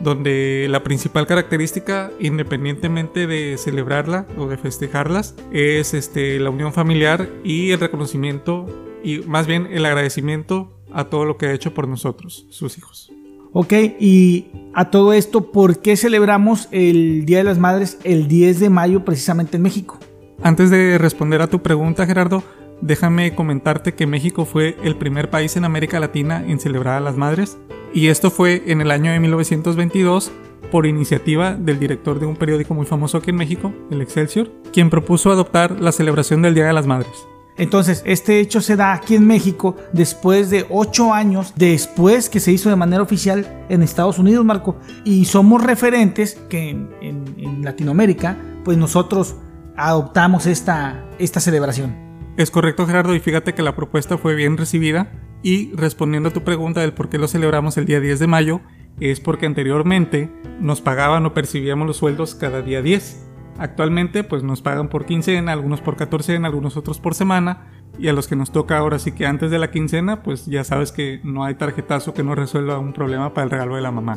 donde 0.00 0.66
la 0.70 0.82
principal 0.82 1.26
característica, 1.26 2.10
independientemente 2.20 3.26
de 3.26 3.58
celebrarla 3.58 4.26
o 4.38 4.46
de 4.46 4.56
festejarlas, 4.56 5.34
es 5.52 5.94
este, 5.94 6.38
la 6.38 6.50
unión 6.50 6.72
familiar 6.72 7.28
y 7.42 7.72
el 7.72 7.80
reconocimiento 7.80 8.66
y 9.02 9.20
más 9.20 9.46
bien 9.46 9.68
el 9.70 9.84
agradecimiento 9.84 10.76
a 10.92 11.04
todo 11.04 11.24
lo 11.24 11.36
que 11.36 11.46
ha 11.46 11.52
hecho 11.52 11.74
por 11.74 11.88
nosotros, 11.88 12.46
sus 12.50 12.78
hijos. 12.78 13.12
Ok, 13.52 13.72
y 13.98 14.46
a 14.74 14.90
todo 14.90 15.12
esto, 15.12 15.50
¿por 15.50 15.80
qué 15.80 15.96
celebramos 15.96 16.68
el 16.70 17.24
Día 17.26 17.38
de 17.38 17.44
las 17.44 17.58
Madres 17.58 17.98
el 18.04 18.28
10 18.28 18.60
de 18.60 18.70
mayo 18.70 19.04
precisamente 19.04 19.56
en 19.56 19.62
México? 19.62 19.98
Antes 20.42 20.70
de 20.70 20.98
responder 20.98 21.42
a 21.42 21.48
tu 21.48 21.60
pregunta, 21.60 22.06
Gerardo, 22.06 22.44
déjame 22.80 23.34
comentarte 23.34 23.94
que 23.94 24.06
México 24.06 24.44
fue 24.44 24.76
el 24.84 24.96
primer 24.96 25.30
país 25.30 25.56
en 25.56 25.64
América 25.64 25.98
Latina 25.98 26.44
en 26.46 26.60
celebrar 26.60 26.96
a 26.96 27.00
las 27.00 27.16
madres, 27.16 27.58
y 27.92 28.06
esto 28.06 28.30
fue 28.30 28.62
en 28.66 28.80
el 28.80 28.92
año 28.92 29.10
de 29.10 29.18
1922 29.18 30.30
por 30.70 30.86
iniciativa 30.86 31.54
del 31.54 31.80
director 31.80 32.20
de 32.20 32.26
un 32.26 32.36
periódico 32.36 32.74
muy 32.74 32.86
famoso 32.86 33.18
aquí 33.18 33.30
en 33.30 33.36
México, 33.36 33.72
el 33.90 34.00
Excelsior, 34.00 34.50
quien 34.72 34.90
propuso 34.90 35.32
adoptar 35.32 35.80
la 35.80 35.90
celebración 35.90 36.40
del 36.42 36.54
Día 36.54 36.66
de 36.66 36.72
las 36.72 36.86
Madres. 36.86 37.26
Entonces, 37.56 38.02
este 38.06 38.40
hecho 38.40 38.60
se 38.60 38.76
da 38.76 38.92
aquí 38.92 39.14
en 39.14 39.26
México 39.26 39.76
después 39.92 40.50
de 40.50 40.66
ocho 40.70 41.12
años 41.12 41.52
después 41.56 42.28
que 42.28 42.40
se 42.40 42.52
hizo 42.52 42.70
de 42.70 42.76
manera 42.76 43.02
oficial 43.02 43.66
en 43.68 43.82
Estados 43.82 44.18
Unidos, 44.18 44.44
Marco. 44.44 44.76
Y 45.04 45.26
somos 45.26 45.62
referentes 45.62 46.38
que 46.48 46.70
en, 46.70 47.60
Latinoamérica, 47.62 48.38
pues 48.64 48.78
nosotros 48.78 49.36
adoptamos 49.76 50.46
esta, 50.46 51.04
esta 51.18 51.40
celebración. 51.40 51.94
Es 52.36 52.50
correcto, 52.50 52.86
Gerardo, 52.86 53.14
y 53.14 53.20
fíjate 53.20 53.54
que 53.54 53.62
la 53.62 53.76
propuesta 53.76 54.16
fue 54.16 54.34
bien 54.34 54.56
recibida. 54.56 55.12
Y 55.42 55.72
respondiendo 55.74 56.30
a 56.30 56.32
tu 56.32 56.42
pregunta 56.42 56.80
del 56.80 56.92
por 56.92 57.08
qué 57.08 57.18
lo 57.18 57.28
celebramos 57.28 57.76
el 57.76 57.86
día 57.86 58.00
10 58.00 58.18
de 58.18 58.26
mayo, 58.26 58.60
es 59.00 59.20
porque 59.20 59.46
anteriormente 59.46 60.30
nos 60.60 60.80
pagaban 60.80 61.24
o 61.26 61.34
percibíamos 61.34 61.86
los 61.86 61.96
sueldos 61.96 62.34
cada 62.34 62.62
día 62.62 62.82
10. 62.82 63.29
Actualmente, 63.60 64.24
pues 64.24 64.42
nos 64.42 64.62
pagan 64.62 64.88
por 64.88 65.04
quincena, 65.06 65.52
algunos 65.52 65.80
por 65.82 65.94
14, 65.96 66.36
algunos 66.38 66.76
otros 66.76 66.98
por 66.98 67.14
semana. 67.14 67.66
Y 67.98 68.08
a 68.08 68.12
los 68.14 68.26
que 68.26 68.34
nos 68.34 68.50
toca 68.50 68.78
ahora 68.78 68.98
sí 68.98 69.12
que 69.12 69.26
antes 69.26 69.50
de 69.50 69.58
la 69.58 69.70
quincena, 69.70 70.22
pues 70.22 70.46
ya 70.46 70.64
sabes 70.64 70.90
que 70.92 71.20
no 71.22 71.44
hay 71.44 71.54
tarjetazo 71.56 72.14
que 72.14 72.22
no 72.22 72.34
resuelva 72.34 72.78
un 72.78 72.92
problema 72.94 73.34
para 73.34 73.44
el 73.44 73.50
regalo 73.50 73.76
de 73.76 73.82
la 73.82 73.90
mamá. 73.90 74.16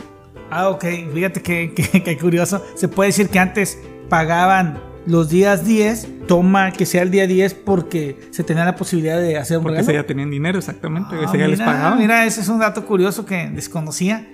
Ah, 0.49 0.69
ok. 0.69 0.85
Fíjate 1.13 1.41
que, 1.41 1.73
que- 1.75 2.01
que 2.03 2.17
curioso. 2.17 2.63
Se 2.75 2.87
puede 2.87 3.09
decir 3.09 3.27
que 3.29 3.39
antes 3.39 3.77
pagaban 4.09 4.79
los 5.05 5.29
días 5.29 5.65
10, 5.65 6.27
toma 6.27 6.71
que 6.71 6.85
sea 6.85 7.01
el 7.01 7.11
día 7.11 7.27
10 7.27 7.53
porque 7.55 8.17
se 8.31 8.45
tenía 8.45 8.63
la 8.63 8.77
posibilidad 8.77 9.19
de 9.19 9.37
hacer 9.37 9.57
un 9.57 9.63
Porque 9.63 9.79
regalo. 9.79 9.91
ese 9.91 10.01
ya 10.01 10.07
tenían 10.07 10.31
dinero, 10.31 10.57
exactamente. 10.59 11.15
Ah, 11.19 11.25
ese 11.25 11.37
ya 11.37 11.47
les 11.49 11.59
pagaban. 11.59 11.99
Mira, 11.99 12.25
ese 12.25 12.39
es 12.39 12.47
un 12.47 12.59
dato 12.59 12.85
curioso 12.85 13.25
que 13.25 13.49
desconocía. 13.49 14.25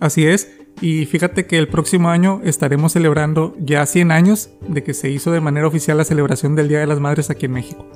Así 0.00 0.26
es, 0.26 0.50
y 0.80 1.06
fíjate 1.06 1.46
que 1.46 1.58
el 1.58 1.68
próximo 1.68 2.10
año 2.10 2.40
estaremos 2.44 2.92
celebrando 2.92 3.54
ya 3.58 3.86
100 3.86 4.10
años 4.12 4.50
de 4.68 4.82
que 4.82 4.94
se 4.94 5.10
hizo 5.10 5.32
de 5.32 5.40
manera 5.40 5.66
oficial 5.66 5.96
la 5.96 6.04
celebración 6.04 6.54
del 6.54 6.68
Día 6.68 6.80
de 6.80 6.86
las 6.86 7.00
Madres 7.00 7.30
aquí 7.30 7.46
en 7.46 7.52
México. 7.52 7.86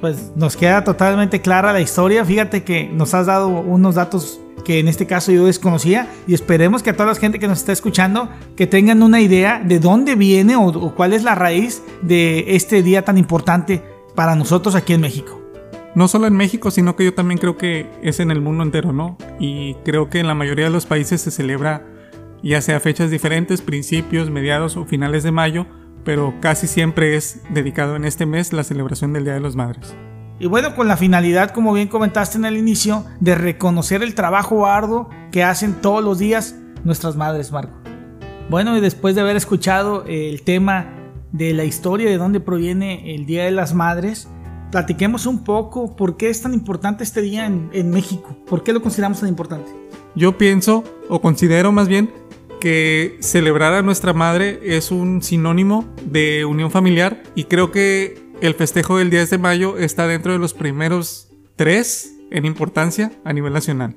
Pues 0.00 0.32
nos 0.34 0.56
queda 0.56 0.82
totalmente 0.82 1.42
clara 1.42 1.72
la 1.72 1.80
historia. 1.80 2.24
Fíjate 2.24 2.64
que 2.64 2.88
nos 2.88 3.12
has 3.12 3.26
dado 3.26 3.48
unos 3.48 3.96
datos 3.96 4.40
que 4.64 4.78
en 4.78 4.88
este 4.88 5.06
caso 5.06 5.32
yo 5.32 5.46
desconocía 5.46 6.08
y 6.26 6.34
esperemos 6.34 6.82
que 6.82 6.90
a 6.90 6.96
toda 6.96 7.10
la 7.10 7.14
gente 7.14 7.38
que 7.38 7.48
nos 7.48 7.58
está 7.58 7.72
escuchando 7.72 8.30
que 8.56 8.66
tengan 8.66 9.02
una 9.02 9.20
idea 9.20 9.60
de 9.64 9.78
dónde 9.78 10.14
viene 10.14 10.56
o, 10.56 10.66
o 10.66 10.94
cuál 10.94 11.12
es 11.12 11.22
la 11.22 11.34
raíz 11.34 11.82
de 12.02 12.56
este 12.56 12.82
día 12.82 13.04
tan 13.04 13.18
importante 13.18 13.82
para 14.14 14.36
nosotros 14.36 14.74
aquí 14.74 14.94
en 14.94 15.00
México. 15.00 15.40
No 15.94 16.06
solo 16.06 16.28
en 16.28 16.36
México, 16.36 16.70
sino 16.70 16.94
que 16.94 17.04
yo 17.04 17.14
también 17.14 17.38
creo 17.38 17.56
que 17.56 17.90
es 18.02 18.20
en 18.20 18.30
el 18.30 18.40
mundo 18.40 18.62
entero, 18.62 18.92
¿no? 18.92 19.18
Y 19.40 19.74
creo 19.84 20.08
que 20.08 20.20
en 20.20 20.28
la 20.28 20.34
mayoría 20.34 20.66
de 20.66 20.70
los 20.70 20.86
países 20.86 21.20
se 21.20 21.32
celebra 21.32 21.84
ya 22.48 22.60
sea 22.60 22.80
fechas 22.80 23.10
diferentes, 23.10 23.60
principios, 23.60 24.30
mediados 24.30 24.76
o 24.76 24.84
finales 24.84 25.22
de 25.22 25.32
mayo, 25.32 25.66
pero 26.04 26.34
casi 26.40 26.66
siempre 26.66 27.16
es 27.16 27.42
dedicado 27.50 27.96
en 27.96 28.04
este 28.04 28.26
mes 28.26 28.52
la 28.52 28.64
celebración 28.64 29.12
del 29.12 29.24
Día 29.24 29.34
de 29.34 29.40
las 29.40 29.56
Madres. 29.56 29.94
Y 30.38 30.46
bueno, 30.46 30.74
con 30.74 30.88
la 30.88 30.96
finalidad, 30.96 31.50
como 31.50 31.74
bien 31.74 31.88
comentaste 31.88 32.38
en 32.38 32.46
el 32.46 32.56
inicio, 32.56 33.04
de 33.20 33.34
reconocer 33.34 34.02
el 34.02 34.14
trabajo 34.14 34.66
arduo 34.66 35.10
que 35.30 35.44
hacen 35.44 35.74
todos 35.82 36.02
los 36.02 36.18
días 36.18 36.56
nuestras 36.82 37.14
madres, 37.14 37.52
Marco. 37.52 37.76
Bueno, 38.48 38.76
y 38.76 38.80
después 38.80 39.14
de 39.14 39.20
haber 39.20 39.36
escuchado 39.36 40.04
el 40.06 40.42
tema 40.42 40.94
de 41.30 41.52
la 41.52 41.64
historia 41.64 42.08
de 42.08 42.16
dónde 42.16 42.40
proviene 42.40 43.14
el 43.14 43.26
Día 43.26 43.44
de 43.44 43.50
las 43.50 43.74
Madres, 43.74 44.28
platiquemos 44.72 45.26
un 45.26 45.44
poco 45.44 45.94
por 45.94 46.16
qué 46.16 46.30
es 46.30 46.40
tan 46.40 46.54
importante 46.54 47.04
este 47.04 47.20
día 47.20 47.44
en, 47.44 47.68
en 47.74 47.90
México. 47.90 48.34
¿Por 48.48 48.64
qué 48.64 48.72
lo 48.72 48.80
consideramos 48.80 49.20
tan 49.20 49.28
importante? 49.28 49.70
Yo 50.16 50.38
pienso, 50.38 50.84
o 51.08 51.20
considero 51.20 51.70
más 51.70 51.86
bien, 51.86 52.10
que 52.60 53.16
celebrar 53.20 53.74
a 53.74 53.82
nuestra 53.82 54.12
madre 54.12 54.60
es 54.62 54.90
un 54.92 55.22
sinónimo 55.22 55.92
de 56.04 56.44
unión 56.44 56.70
familiar 56.70 57.22
y 57.34 57.44
creo 57.44 57.72
que 57.72 58.22
el 58.40 58.54
festejo 58.54 58.98
del 58.98 59.10
10 59.10 59.30
de 59.30 59.38
mayo 59.38 59.78
está 59.78 60.06
dentro 60.06 60.32
de 60.32 60.38
los 60.38 60.54
primeros 60.54 61.28
tres 61.56 62.14
en 62.30 62.44
importancia 62.44 63.10
a 63.24 63.32
nivel 63.32 63.52
nacional. 63.52 63.96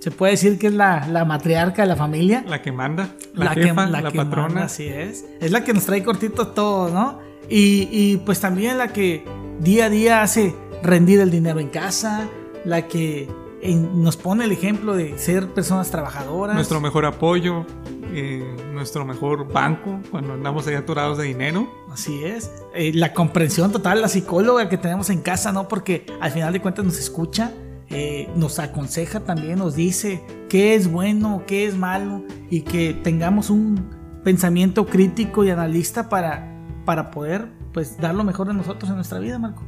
Se 0.00 0.10
puede 0.10 0.32
decir 0.32 0.58
que 0.58 0.66
es 0.68 0.72
la, 0.74 1.06
la 1.08 1.24
matriarca 1.24 1.82
de 1.82 1.88
la 1.88 1.96
familia. 1.96 2.44
La 2.46 2.60
que 2.62 2.72
manda, 2.72 3.14
la, 3.34 3.54
que- 3.54 3.72
la, 3.72 4.10
que 4.10 4.16
patrona. 4.18 4.48
manda, 4.48 4.64
así 4.64 4.84
es. 4.86 5.24
Es 5.40 5.50
la 5.50 5.64
que 5.64 5.72
nos 5.72 5.84
trae 5.86 6.02
cortitos 6.02 6.54
todos, 6.54 6.92
¿no? 6.92 7.20
Y, 7.48 7.88
y, 7.90 8.16
pues 8.24 8.40
también 8.40 8.78
la 8.78 8.88
que 8.88 9.24
día 9.60 9.86
a 9.86 9.90
día 9.90 10.22
hace 10.22 10.54
rendir 10.82 11.20
el 11.20 11.30
dinero 11.30 11.60
en 11.60 11.68
casa, 11.68 12.28
la 12.64 12.86
que 12.88 13.28
en- 13.64 14.02
nos 14.02 14.16
pone 14.16 14.44
el 14.44 14.52
ejemplo 14.52 14.94
de 14.94 15.18
ser 15.18 15.48
personas 15.48 15.90
trabajadoras. 15.90 16.54
Nuestro 16.54 16.80
mejor 16.80 17.04
apoyo, 17.06 17.64
eh, 18.12 18.44
nuestro 18.72 19.04
mejor 19.04 19.52
banco 19.52 19.98
cuando 20.10 20.34
andamos 20.34 20.66
ahí 20.66 20.74
atorados 20.74 21.18
de 21.18 21.24
dinero. 21.24 21.68
Así 21.90 22.22
es. 22.24 22.50
Eh, 22.74 22.92
la 22.94 23.12
comprensión 23.12 23.72
total, 23.72 24.00
la 24.00 24.08
psicóloga 24.08 24.68
que 24.68 24.76
tenemos 24.78 25.10
en 25.10 25.20
casa, 25.20 25.50
¿no? 25.52 25.66
Porque 25.66 26.06
al 26.20 26.30
final 26.30 26.52
de 26.52 26.60
cuentas 26.60 26.84
nos 26.84 26.98
escucha, 26.98 27.52
eh, 27.88 28.28
nos 28.36 28.58
aconseja 28.58 29.20
también, 29.20 29.58
nos 29.58 29.74
dice 29.74 30.22
qué 30.48 30.74
es 30.74 30.90
bueno, 30.90 31.42
qué 31.46 31.66
es 31.66 31.76
malo 31.76 32.22
y 32.50 32.60
que 32.62 32.92
tengamos 32.94 33.50
un 33.50 33.90
pensamiento 34.24 34.86
crítico 34.86 35.44
y 35.44 35.50
analista 35.50 36.08
para, 36.08 36.54
para 36.84 37.10
poder 37.10 37.48
pues 37.72 37.98
dar 37.98 38.14
lo 38.14 38.24
mejor 38.24 38.46
de 38.48 38.54
nosotros 38.54 38.88
en 38.90 38.96
nuestra 38.96 39.18
vida, 39.18 39.38
Marco. 39.38 39.62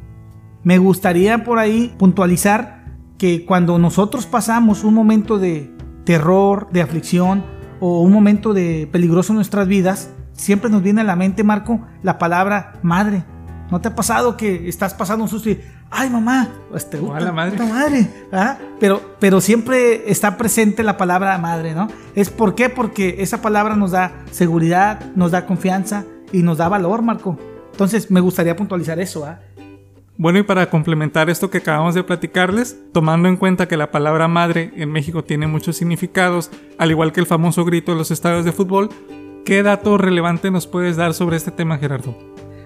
Me 0.63 0.79
gustaría 0.79 1.45
por 1.45 1.59
ahí 1.59 1.95
puntualizar 1.99 2.86
que 3.19 3.45
cuando 3.45 3.79
nosotros 3.79 4.27
pasamos 4.27 4.85
un 4.85 4.95
momento 4.95 5.39
de 5.39 5.75
terror, 6.05 6.69
de 6.71 6.83
aflicción 6.83 7.45
o 7.81 8.03
un 8.03 8.13
momento 8.13 8.55
de 8.55 8.89
peligroso 8.91 9.33
en 9.33 9.37
nuestras 9.37 9.67
vidas, 9.69 10.11
siempre 10.33 10.71
nos 10.71 10.83
viene 10.83 11.01
a 11.01 11.05
la 11.05 11.17
mente, 11.17 11.45
Marco, 11.45 11.81
la 12.03 12.19
palabra 12.19 12.75
madre. 12.83 13.25
¿No 13.71 13.81
te 13.81 13.89
ha 13.89 13.95
pasado 13.95 14.37
que 14.37 14.69
estás 14.69 14.95
pasando 14.95 15.25
un 15.25 15.29
susto 15.29 15.51
y, 15.51 15.61
ay 15.91 16.09
mamá, 16.09 16.49
este, 16.75 16.99
O 16.99 17.13
a 17.13 17.19
la 17.19 17.33
madre. 17.33 17.53
puta 17.53 17.67
madre, 17.67 18.09
¿ah? 18.33 18.59
Pero, 18.79 19.17
pero 19.19 19.41
siempre 19.41 20.11
está 20.11 20.37
presente 20.37 20.85
la 20.85 20.97
palabra 20.97 21.37
madre, 21.39 21.75
¿no? 21.75 21.89
¿Es 22.15 22.31
por 22.31 22.55
qué? 22.55 22.69
Porque 22.69 23.17
esa 23.19 23.43
palabra 23.43 23.75
nos 23.75 23.91
da 23.91 24.13
seguridad, 24.31 25.01
nos 25.17 25.33
da 25.33 25.47
confianza 25.47 26.05
y 26.33 26.43
nos 26.43 26.59
da 26.59 26.69
valor, 26.69 27.03
Marco. 27.03 27.39
Entonces 27.73 28.11
me 28.11 28.21
gustaría 28.21 28.55
puntualizar 28.55 29.01
eso, 29.01 29.27
¿ah? 29.27 29.41
Bueno, 30.19 30.39
y 30.39 30.43
para 30.45 30.71
complementar 30.71 31.29
esto 31.29 31.51
que 31.51 31.59
acabamos 31.59 31.95
de 31.95 32.03
platicarles, 32.03 32.77
tomando 32.93 33.29
en 33.29 33.37
cuenta 33.37 33.69
que 33.69 33.77
la 33.77 33.91
palabra 33.91 34.29
madre 34.29 34.73
en 34.77 34.91
México 34.91 35.23
tiene 35.25 35.47
muchos 35.47 35.77
significados, 35.77 36.51
al 36.79 36.91
igual 36.91 37.13
que 37.13 37.21
el 37.21 37.27
famoso 37.27 37.65
grito 37.67 37.93
de 37.93 37.99
los 37.99 38.11
estadios 38.11 38.45
de 38.47 38.53
fútbol, 38.53 38.89
¿qué 39.45 39.63
dato 39.63 39.99
relevante 39.99 40.51
nos 40.51 40.67
puedes 40.67 40.97
dar 40.97 41.13
sobre 41.13 41.37
este 41.37 41.51
tema, 41.51 41.77
Gerardo? 41.79 42.17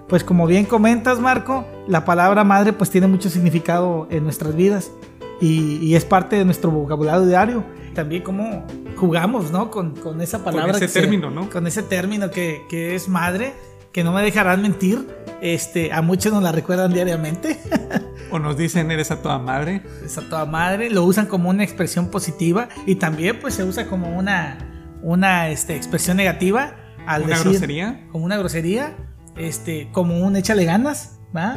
Pues 0.09 0.23
como 0.23 0.47
bien 0.47 0.65
comentas, 0.65 1.19
Marco, 1.21 1.65
la 1.89 2.05
palabra 2.05 2.45
madre 2.45 2.73
pues 2.73 2.91
tiene 2.91 3.07
mucho 3.09 3.29
significado 3.31 4.07
en 4.11 4.23
nuestras 4.25 4.55
vidas. 4.55 4.93
y, 5.41 5.77
y 5.79 5.95
es 5.97 6.05
parte 6.05 6.37
de 6.37 6.45
nuestro 6.45 6.71
vocabulario 6.71 7.27
diario. 7.27 7.65
También 7.95 8.23
cómo 8.23 8.65
jugamos, 8.97 9.51
¿no? 9.51 9.71
Con, 9.71 9.97
con 9.97 10.21
esa 10.21 10.45
palabra. 10.45 10.73
ese 10.73 10.81
que 10.81 10.89
se- 10.89 11.01
término, 11.01 11.31
¿no? 11.31 11.49
Con 11.51 11.67
ese 11.67 11.83
término 11.83 12.31
que, 12.31 12.63
que 12.69 12.95
es 12.95 13.09
madre, 13.09 13.55
que 13.93 14.05
no 14.05 14.13
me 14.13 14.23
dejarán 14.23 14.63
mentir. 14.63 15.07
Este, 15.41 15.93
a 15.93 16.03
muchos 16.03 16.33
nos 16.33 16.43
la 16.43 16.53
recuerdan 16.53 16.93
diariamente. 16.93 17.59
O 18.31 18.39
nos 18.39 18.57
dicen 18.57 18.91
eres 18.93 19.11
a 19.11 19.23
toda 19.23 19.39
madre. 19.39 19.83
Es 20.05 20.17
a 20.17 20.29
toda 20.29 20.45
madre. 20.45 20.89
Lo 20.91 21.03
usan 21.05 21.27
como 21.27 21.51
una 21.51 21.65
expresión 21.65 22.11
positiva 22.11 22.69
y 22.87 22.95
también 22.95 23.41
pues 23.41 23.55
se 23.55 23.65
usa 23.65 23.89
como 23.89 24.17
una, 24.17 24.59
una 25.03 25.49
este, 25.49 25.75
expresión 25.75 26.17
negativa. 26.17 26.77
Al 27.07 27.23
¿Una 27.23 27.31
decir, 27.31 27.51
grosería? 27.51 28.07
Como 28.13 28.25
una 28.25 28.37
grosería. 28.37 28.97
Este, 29.37 29.89
como 29.91 30.21
un 30.21 30.37
échale 30.37 30.65
ganas, 30.65 31.19
¿va? 31.37 31.57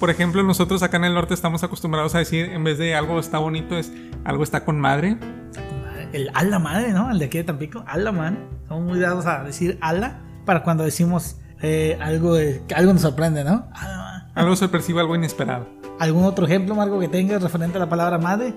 Por 0.00 0.10
ejemplo, 0.10 0.42
nosotros 0.42 0.82
acá 0.82 0.96
en 0.96 1.04
el 1.04 1.14
norte 1.14 1.32
estamos 1.32 1.62
acostumbrados 1.62 2.14
a 2.14 2.18
decir, 2.18 2.46
en 2.46 2.64
vez 2.64 2.76
de 2.76 2.94
algo 2.94 3.20
está 3.20 3.38
bonito, 3.38 3.78
es 3.78 3.92
algo 4.24 4.42
está 4.42 4.64
con 4.64 4.80
madre. 4.80 5.16
El 6.12 6.30
ala 6.34 6.58
madre, 6.58 6.92
¿no? 6.92 7.10
El 7.10 7.20
de 7.20 7.26
aquí 7.26 7.38
de 7.38 7.44
Tampico, 7.44 7.84
ala 7.86 8.12
man. 8.12 8.38
Somos 8.68 8.84
muy 8.84 8.98
dados 8.98 9.24
a 9.26 9.44
decir 9.44 9.78
ala 9.80 10.20
para 10.44 10.62
cuando 10.62 10.84
decimos 10.84 11.36
eh, 11.62 11.96
algo, 12.00 12.34
de- 12.34 12.62
algo 12.74 12.92
nos 12.92 13.02
sorprende, 13.02 13.44
¿no? 13.44 13.66
Algo 14.34 14.56
sorpresivo, 14.56 15.00
algo 15.00 15.14
inesperado. 15.14 15.66
¿Algún 15.98 16.24
otro 16.24 16.46
ejemplo, 16.46 16.74
Marco, 16.74 16.98
que 16.98 17.08
tengas 17.08 17.42
referente 17.42 17.76
a 17.76 17.80
la 17.80 17.88
palabra 17.88 18.18
madre? 18.18 18.54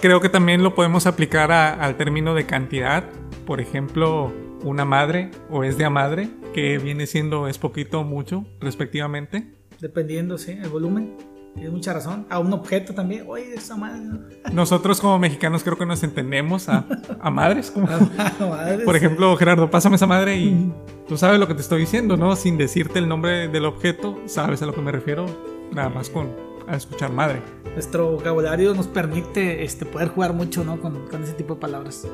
Creo 0.00 0.20
que 0.20 0.28
también 0.28 0.62
lo 0.62 0.74
podemos 0.74 1.06
aplicar 1.06 1.52
a- 1.52 1.74
al 1.74 1.96
término 1.96 2.34
de 2.34 2.46
cantidad. 2.46 3.04
Por 3.46 3.60
ejemplo, 3.60 4.32
una 4.64 4.84
madre 4.84 5.30
o 5.50 5.62
es 5.62 5.76
de 5.76 5.84
a 5.84 5.90
madre, 5.90 6.30
que 6.54 6.78
viene 6.78 7.06
siendo 7.06 7.48
es 7.48 7.58
poquito 7.58 8.00
o 8.00 8.04
mucho, 8.04 8.44
respectivamente. 8.60 9.52
Dependiendo, 9.80 10.38
sí, 10.38 10.52
el 10.52 10.70
volumen. 10.70 11.14
Tienes 11.54 11.72
mucha 11.72 11.92
razón. 11.92 12.26
A 12.30 12.38
un 12.40 12.52
objeto 12.52 12.94
también. 12.94 13.24
Oye, 13.28 13.54
esa 13.54 13.76
madre. 13.76 14.00
¿no? 14.04 14.18
Nosotros 14.52 15.00
como 15.00 15.18
mexicanos 15.18 15.62
creo 15.62 15.78
que 15.78 15.86
nos 15.86 16.02
entendemos 16.02 16.68
a, 16.68 16.84
a 17.20 17.30
madres. 17.30 17.70
como- 17.70 17.86
Madre, 18.40 18.84
por 18.84 18.94
sí. 18.94 18.98
ejemplo, 19.04 19.36
Gerardo, 19.36 19.70
pásame 19.70 19.96
esa 19.96 20.06
madre 20.06 20.36
y 20.36 20.72
tú 21.08 21.16
sabes 21.16 21.38
lo 21.38 21.46
que 21.48 21.54
te 21.54 21.60
estoy 21.60 21.80
diciendo, 21.80 22.16
¿no? 22.16 22.34
Sin 22.36 22.56
decirte 22.58 22.98
el 22.98 23.08
nombre 23.08 23.48
del 23.48 23.64
objeto, 23.66 24.18
sabes 24.26 24.62
a 24.62 24.66
lo 24.66 24.74
que 24.74 24.80
me 24.82 24.90
refiero, 24.92 25.26
nada 25.72 25.88
más 25.88 26.10
con 26.10 26.28
a 26.66 26.76
escuchar 26.76 27.12
madre. 27.12 27.42
Nuestro 27.74 28.12
vocabulario 28.12 28.72
nos 28.74 28.86
permite 28.86 29.64
este, 29.64 29.84
poder 29.84 30.08
jugar 30.08 30.32
mucho 30.32 30.64
¿no? 30.64 30.80
con, 30.80 31.06
con 31.08 31.22
ese 31.22 31.34
tipo 31.34 31.54
de 31.56 31.60
palabras. 31.60 32.06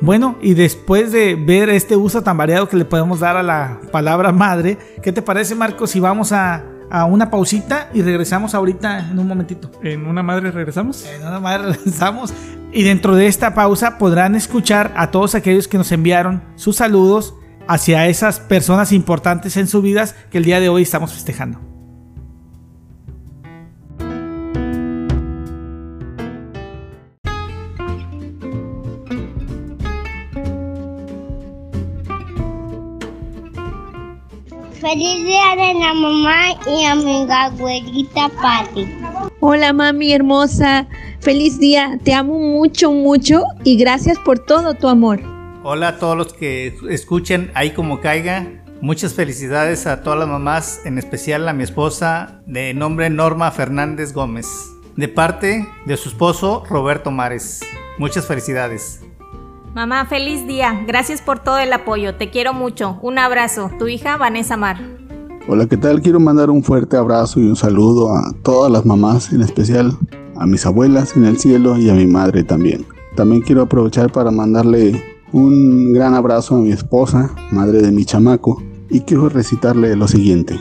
Bueno, 0.00 0.36
y 0.42 0.54
después 0.54 1.10
de 1.12 1.36
ver 1.36 1.68
este 1.70 1.96
uso 1.96 2.22
tan 2.22 2.36
variado 2.36 2.68
que 2.68 2.76
le 2.76 2.84
podemos 2.84 3.20
dar 3.20 3.36
a 3.36 3.42
la 3.42 3.80
palabra 3.92 4.30
madre, 4.32 4.76
¿qué 5.02 5.12
te 5.12 5.22
parece, 5.22 5.54
Marco, 5.54 5.86
si 5.86 6.00
vamos 6.00 6.32
a, 6.32 6.64
a 6.92 7.06
una 7.06 7.30
pausita 7.30 7.88
y 7.94 8.02
regresamos 8.02 8.54
ahorita 8.54 9.10
en 9.10 9.18
un 9.18 9.26
momentito? 9.26 9.70
¿En 9.82 10.06
una 10.06 10.22
madre 10.22 10.50
regresamos? 10.50 11.06
En 11.06 11.26
una 11.26 11.40
madre 11.40 11.72
regresamos. 11.76 12.34
Y 12.70 12.82
dentro 12.82 13.16
de 13.16 13.26
esta 13.26 13.54
pausa 13.54 13.96
podrán 13.96 14.34
escuchar 14.34 14.92
a 14.94 15.10
todos 15.10 15.34
aquellos 15.34 15.68
que 15.68 15.78
nos 15.78 15.90
enviaron 15.90 16.42
sus 16.54 16.76
saludos 16.76 17.34
hacia 17.66 18.06
esas 18.08 18.40
personas 18.40 18.92
importantes 18.92 19.56
en 19.56 19.68
sus 19.68 19.82
vidas 19.82 20.14
que 20.30 20.38
el 20.38 20.44
día 20.44 20.60
de 20.60 20.68
hoy 20.68 20.82
estamos 20.82 21.14
festejando. 21.14 21.71
Feliz 34.92 35.24
día 35.24 35.56
de 35.56 35.72
la 35.80 35.94
mamá 35.94 36.52
y 36.66 36.84
a 36.84 36.94
mi 36.94 37.26
abuelita 37.26 38.28
Patti. 38.42 38.86
Hola 39.40 39.72
mami 39.72 40.12
hermosa, 40.12 40.86
feliz 41.20 41.58
día, 41.58 41.98
te 42.04 42.12
amo 42.12 42.38
mucho, 42.38 42.92
mucho 42.92 43.42
y 43.64 43.78
gracias 43.78 44.18
por 44.18 44.40
todo 44.40 44.74
tu 44.74 44.88
amor. 44.88 45.22
Hola 45.62 45.88
a 45.88 45.98
todos 45.98 46.14
los 46.14 46.34
que 46.34 46.76
escuchen 46.90 47.50
ahí 47.54 47.70
como 47.70 48.02
caiga. 48.02 48.46
Muchas 48.82 49.14
felicidades 49.14 49.86
a 49.86 50.02
todas 50.02 50.18
las 50.18 50.28
mamás, 50.28 50.82
en 50.84 50.98
especial 50.98 51.48
a 51.48 51.54
mi 51.54 51.62
esposa 51.62 52.42
de 52.44 52.74
nombre 52.74 53.08
Norma 53.08 53.50
Fernández 53.50 54.12
Gómez, 54.12 54.46
de 54.96 55.08
parte 55.08 55.66
de 55.86 55.96
su 55.96 56.10
esposo 56.10 56.64
Roberto 56.68 57.10
Mares. 57.10 57.62
Muchas 57.96 58.26
felicidades. 58.26 59.00
Mamá, 59.74 60.04
feliz 60.04 60.46
día. 60.46 60.84
Gracias 60.86 61.22
por 61.22 61.38
todo 61.38 61.58
el 61.58 61.72
apoyo. 61.72 62.14
Te 62.16 62.28
quiero 62.28 62.52
mucho. 62.52 62.98
Un 63.00 63.18
abrazo. 63.18 63.70
Tu 63.78 63.88
hija 63.88 64.18
Vanessa 64.18 64.58
Mar. 64.58 64.76
Hola, 65.48 65.66
¿qué 65.66 65.78
tal? 65.78 66.02
Quiero 66.02 66.20
mandar 66.20 66.50
un 66.50 66.62
fuerte 66.62 66.98
abrazo 66.98 67.40
y 67.40 67.46
un 67.46 67.56
saludo 67.56 68.14
a 68.14 68.34
todas 68.42 68.70
las 68.70 68.84
mamás, 68.84 69.32
en 69.32 69.40
especial 69.40 69.96
a 70.36 70.44
mis 70.44 70.66
abuelas 70.66 71.16
en 71.16 71.24
el 71.24 71.38
cielo 71.38 71.78
y 71.78 71.88
a 71.88 71.94
mi 71.94 72.06
madre 72.06 72.44
también. 72.44 72.86
También 73.16 73.40
quiero 73.40 73.62
aprovechar 73.62 74.12
para 74.12 74.30
mandarle 74.30 75.02
un 75.32 75.94
gran 75.94 76.14
abrazo 76.14 76.56
a 76.56 76.58
mi 76.58 76.70
esposa, 76.70 77.34
madre 77.50 77.80
de 77.80 77.92
mi 77.92 78.04
chamaco, 78.04 78.62
y 78.90 79.00
quiero 79.00 79.30
recitarle 79.30 79.96
lo 79.96 80.06
siguiente. 80.06 80.60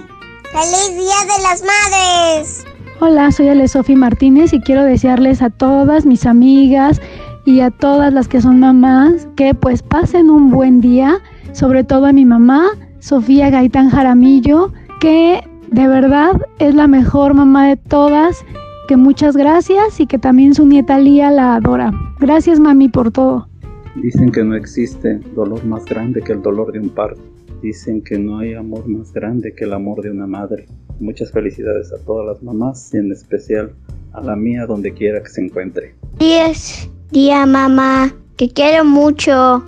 ¡Feliz 0.52 0.90
día 0.98 1.36
de 1.36 1.44
las 1.44 1.62
madres! 1.62 2.66
Hola, 3.02 3.32
soy 3.32 3.50
Ale 3.50 3.68
Sofi 3.68 3.96
Martínez 3.96 4.54
y 4.54 4.62
quiero 4.62 4.84
desearles 4.84 5.42
a 5.42 5.50
todas 5.50 6.06
mis 6.06 6.26
amigas 6.26 7.02
y 7.46 7.62
a 7.62 7.72
todas 7.72 8.14
las 8.14 8.28
que 8.28 8.42
son 8.42 8.60
mamás 8.60 9.28
que 9.36 9.54
pues 9.54 9.82
pasen 9.82 10.30
un 10.30 10.52
buen 10.52 10.82
día, 10.82 11.20
sobre 11.54 11.84
todo 11.84 12.06
a 12.06 12.14
mi 12.14 12.26
mamá, 12.26 12.68
Sofía 13.00 13.50
Gaitán 13.50 13.90
Jaramillo, 13.90 14.72
que 15.00 15.42
de 15.72 15.88
verdad 15.88 16.40
es 16.60 16.76
la 16.76 16.88
mejor 16.88 17.34
mamá 17.34 17.70
de 17.70 17.78
todas, 17.78 18.46
que 18.88 18.98
muchas 18.98 19.36
gracias 19.36 20.00
y 20.00 20.06
que 20.06 20.20
también 20.20 20.54
su 20.54 20.66
nieta 20.66 21.00
Lía 21.00 21.32
la 21.32 21.56
adora. 21.56 21.92
Gracias 22.20 22.60
mami 22.60 22.90
por 22.90 23.12
todo. 23.12 23.48
Dicen 23.96 24.32
que 24.32 24.44
no 24.44 24.56
existe 24.56 25.20
dolor 25.36 25.66
más 25.66 25.86
grande 25.86 26.22
que 26.22 26.34
el 26.34 26.42
dolor 26.42 26.72
de 26.72 26.80
un 26.80 26.90
parto. 26.90 27.22
Dicen 27.62 28.02
que 28.02 28.18
no 28.18 28.40
hay 28.40 28.54
amor 28.54 28.88
más 28.88 29.12
grande 29.14 29.54
que 29.54 29.66
el 29.66 29.74
amor 29.74 30.02
de 30.02 30.12
una 30.12 30.28
madre. 30.28 30.66
Muchas 31.00 31.32
felicidades 31.32 31.92
a 31.92 31.98
todas 32.06 32.26
las 32.26 32.44
mamás 32.44 32.94
y 32.94 32.98
en 32.98 33.12
especial 33.12 33.74
a 34.14 34.22
la 34.22 34.36
mía 34.36 34.66
donde 34.66 34.94
quiera 34.94 35.22
que 35.22 35.30
se 35.30 35.42
encuentre. 35.42 35.96
Feliz 36.18 36.90
día, 37.12 37.46
mamá. 37.46 38.14
Que 38.38 38.50
quiero 38.50 38.84
mucho. 38.84 39.64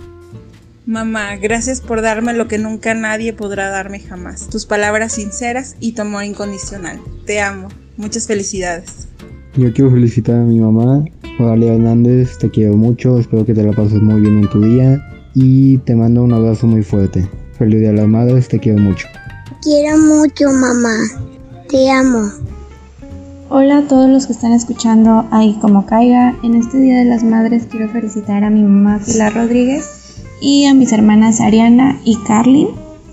Mamá, 0.86 1.36
gracias 1.36 1.80
por 1.80 2.02
darme 2.02 2.34
lo 2.34 2.48
que 2.48 2.58
nunca 2.58 2.92
nadie 2.94 3.32
podrá 3.32 3.70
darme 3.70 4.00
jamás. 4.00 4.48
Tus 4.48 4.66
palabras 4.66 5.12
sinceras 5.12 5.76
y 5.80 5.92
tu 5.92 6.02
amor 6.02 6.24
incondicional. 6.24 7.00
Te 7.24 7.40
amo. 7.40 7.68
Muchas 7.96 8.26
felicidades. 8.26 9.08
Yo 9.56 9.72
quiero 9.72 9.92
felicitar 9.92 10.34
a 10.34 10.44
mi 10.44 10.58
mamá, 10.58 11.04
Oralia 11.38 11.74
Hernández, 11.74 12.36
te 12.38 12.50
quiero 12.50 12.76
mucho, 12.76 13.20
espero 13.20 13.46
que 13.46 13.54
te 13.54 13.62
la 13.62 13.72
pases 13.72 14.02
muy 14.02 14.20
bien 14.20 14.38
en 14.38 14.48
tu 14.48 14.60
día 14.60 15.00
y 15.32 15.78
te 15.78 15.94
mando 15.94 16.24
un 16.24 16.32
abrazo 16.32 16.66
muy 16.66 16.82
fuerte. 16.82 17.28
Feliz 17.56 17.78
Día 17.78 17.90
de 17.90 17.98
las 17.98 18.08
Madres, 18.08 18.48
te 18.48 18.58
quiero 18.58 18.80
mucho. 18.80 19.06
Quiero 19.62 19.96
mucho, 19.96 20.50
mamá. 20.50 20.96
Te 21.68 21.88
amo. 21.88 22.32
Hola 23.56 23.78
a 23.78 23.82
todos 23.82 24.10
los 24.10 24.26
que 24.26 24.32
están 24.32 24.52
escuchando 24.52 25.26
ahí 25.30 25.56
como 25.60 25.86
caiga. 25.86 26.34
En 26.42 26.56
este 26.56 26.76
Día 26.76 26.98
de 26.98 27.04
las 27.04 27.22
Madres 27.22 27.68
quiero 27.70 27.88
felicitar 27.88 28.42
a 28.42 28.50
mi 28.50 28.64
mamá 28.64 28.98
Pilar 29.06 29.32
Rodríguez 29.32 30.24
y 30.40 30.64
a 30.64 30.74
mis 30.74 30.90
hermanas 30.90 31.40
Ariana 31.40 32.00
y 32.02 32.16
Carlin, 32.26 32.70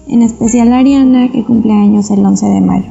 en 0.07 0.23
especial 0.23 0.73
a 0.73 0.79
Ariana 0.79 1.31
que 1.31 1.43
cumple 1.43 1.73
años 1.73 2.09
el 2.09 2.25
11 2.25 2.47
de 2.47 2.61
mayo. 2.61 2.89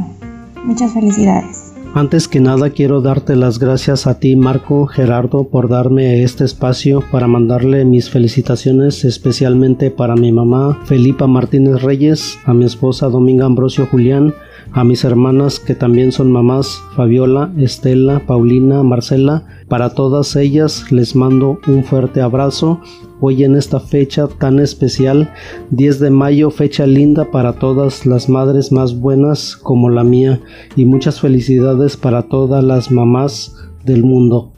Muchas 0.62 0.92
felicidades. 0.92 1.59
Antes 1.92 2.28
que 2.28 2.38
nada 2.38 2.70
quiero 2.70 3.00
darte 3.00 3.34
las 3.34 3.58
gracias 3.58 4.06
a 4.06 4.20
ti 4.20 4.36
Marco 4.36 4.86
Gerardo 4.86 5.48
por 5.48 5.68
darme 5.68 6.22
este 6.22 6.44
espacio 6.44 7.02
para 7.10 7.26
mandarle 7.26 7.84
mis 7.84 8.10
felicitaciones 8.10 9.04
especialmente 9.04 9.90
para 9.90 10.14
mi 10.14 10.30
mamá 10.30 10.78
Felipa 10.84 11.26
Martínez 11.26 11.82
Reyes, 11.82 12.38
a 12.44 12.54
mi 12.54 12.64
esposa 12.64 13.08
Dominga 13.08 13.46
Ambrosio 13.46 13.86
Julián, 13.86 14.32
a 14.70 14.84
mis 14.84 15.02
hermanas 15.02 15.58
que 15.58 15.74
también 15.74 16.12
son 16.12 16.30
mamás 16.30 16.80
Fabiola, 16.94 17.52
Estela, 17.58 18.24
Paulina, 18.24 18.84
Marcela. 18.84 19.42
Para 19.66 19.90
todas 19.90 20.36
ellas 20.36 20.92
les 20.92 21.16
mando 21.16 21.58
un 21.66 21.82
fuerte 21.82 22.20
abrazo 22.20 22.80
hoy 23.20 23.44
en 23.44 23.54
esta 23.54 23.80
fecha 23.80 24.26
tan 24.26 24.58
especial, 24.58 25.32
10 25.70 26.00
de 26.00 26.10
mayo, 26.10 26.50
fecha 26.50 26.86
linda 26.86 27.30
para 27.30 27.52
todas 27.52 28.06
las 28.06 28.28
madres 28.28 28.72
más 28.72 28.98
buenas 28.98 29.56
como 29.56 29.90
la 29.90 30.04
mía 30.04 30.40
y 30.76 30.84
muchas 30.84 31.20
felicidades 31.20 31.96
para 31.96 32.22
todas 32.22 32.64
las 32.64 32.90
mamás 32.90 33.54
del 33.84 34.02
mundo. 34.02 34.52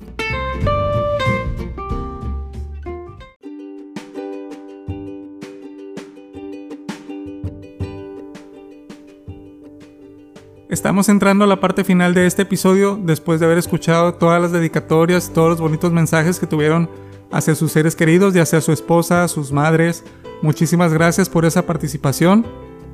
Estamos 10.72 11.11
entrando 11.11 11.44
a 11.44 11.46
la 11.46 11.61
parte 11.61 11.85
final 11.85 12.14
de 12.14 12.27
este 12.27 12.42
episodio 12.42 12.98
después 13.01 13.38
de 13.38 13.44
haber 13.44 13.59
escuchado 13.59 14.14
todas 14.14 14.40
las 14.40 14.53
dedicatorias, 14.53 15.31
todos 15.31 15.51
los 15.51 15.61
bonitos 15.61 15.92
mensajes 15.92 16.40
que 16.40 16.46
tuvieron 16.46 16.88
hacia 17.33 17.55
sus 17.55 17.73
seres 17.73 17.97
queridos, 17.97 18.35
ya 18.35 18.47
sea 18.47 18.61
su 18.61 18.73
esposa, 18.73 19.27
sus 19.29 19.53
madres. 19.53 20.05
Muchísimas 20.42 20.92
gracias 20.92 21.29
por 21.29 21.45
esa 21.45 21.66
participación. 21.66 22.47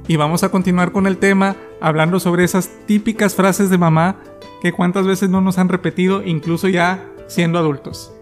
Y 0.06 0.16
vamos 0.16 0.42
a 0.42 0.48
continuar 0.48 0.92
con 0.92 1.06
el 1.06 1.18
tema 1.18 1.56
hablando 1.80 2.18
sobre 2.18 2.44
esas 2.44 2.70
típicas 2.86 3.34
frases 3.34 3.68
de 3.68 3.76
mamá 3.76 4.16
que 4.62 4.72
cuántas 4.72 5.06
veces 5.06 5.28
no 5.28 5.40
nos 5.40 5.58
han 5.58 5.68
repetido, 5.68 6.22
incluso 6.24 6.68
ya 6.68 7.04
siendo 7.26 7.58
adultos. 7.58 8.12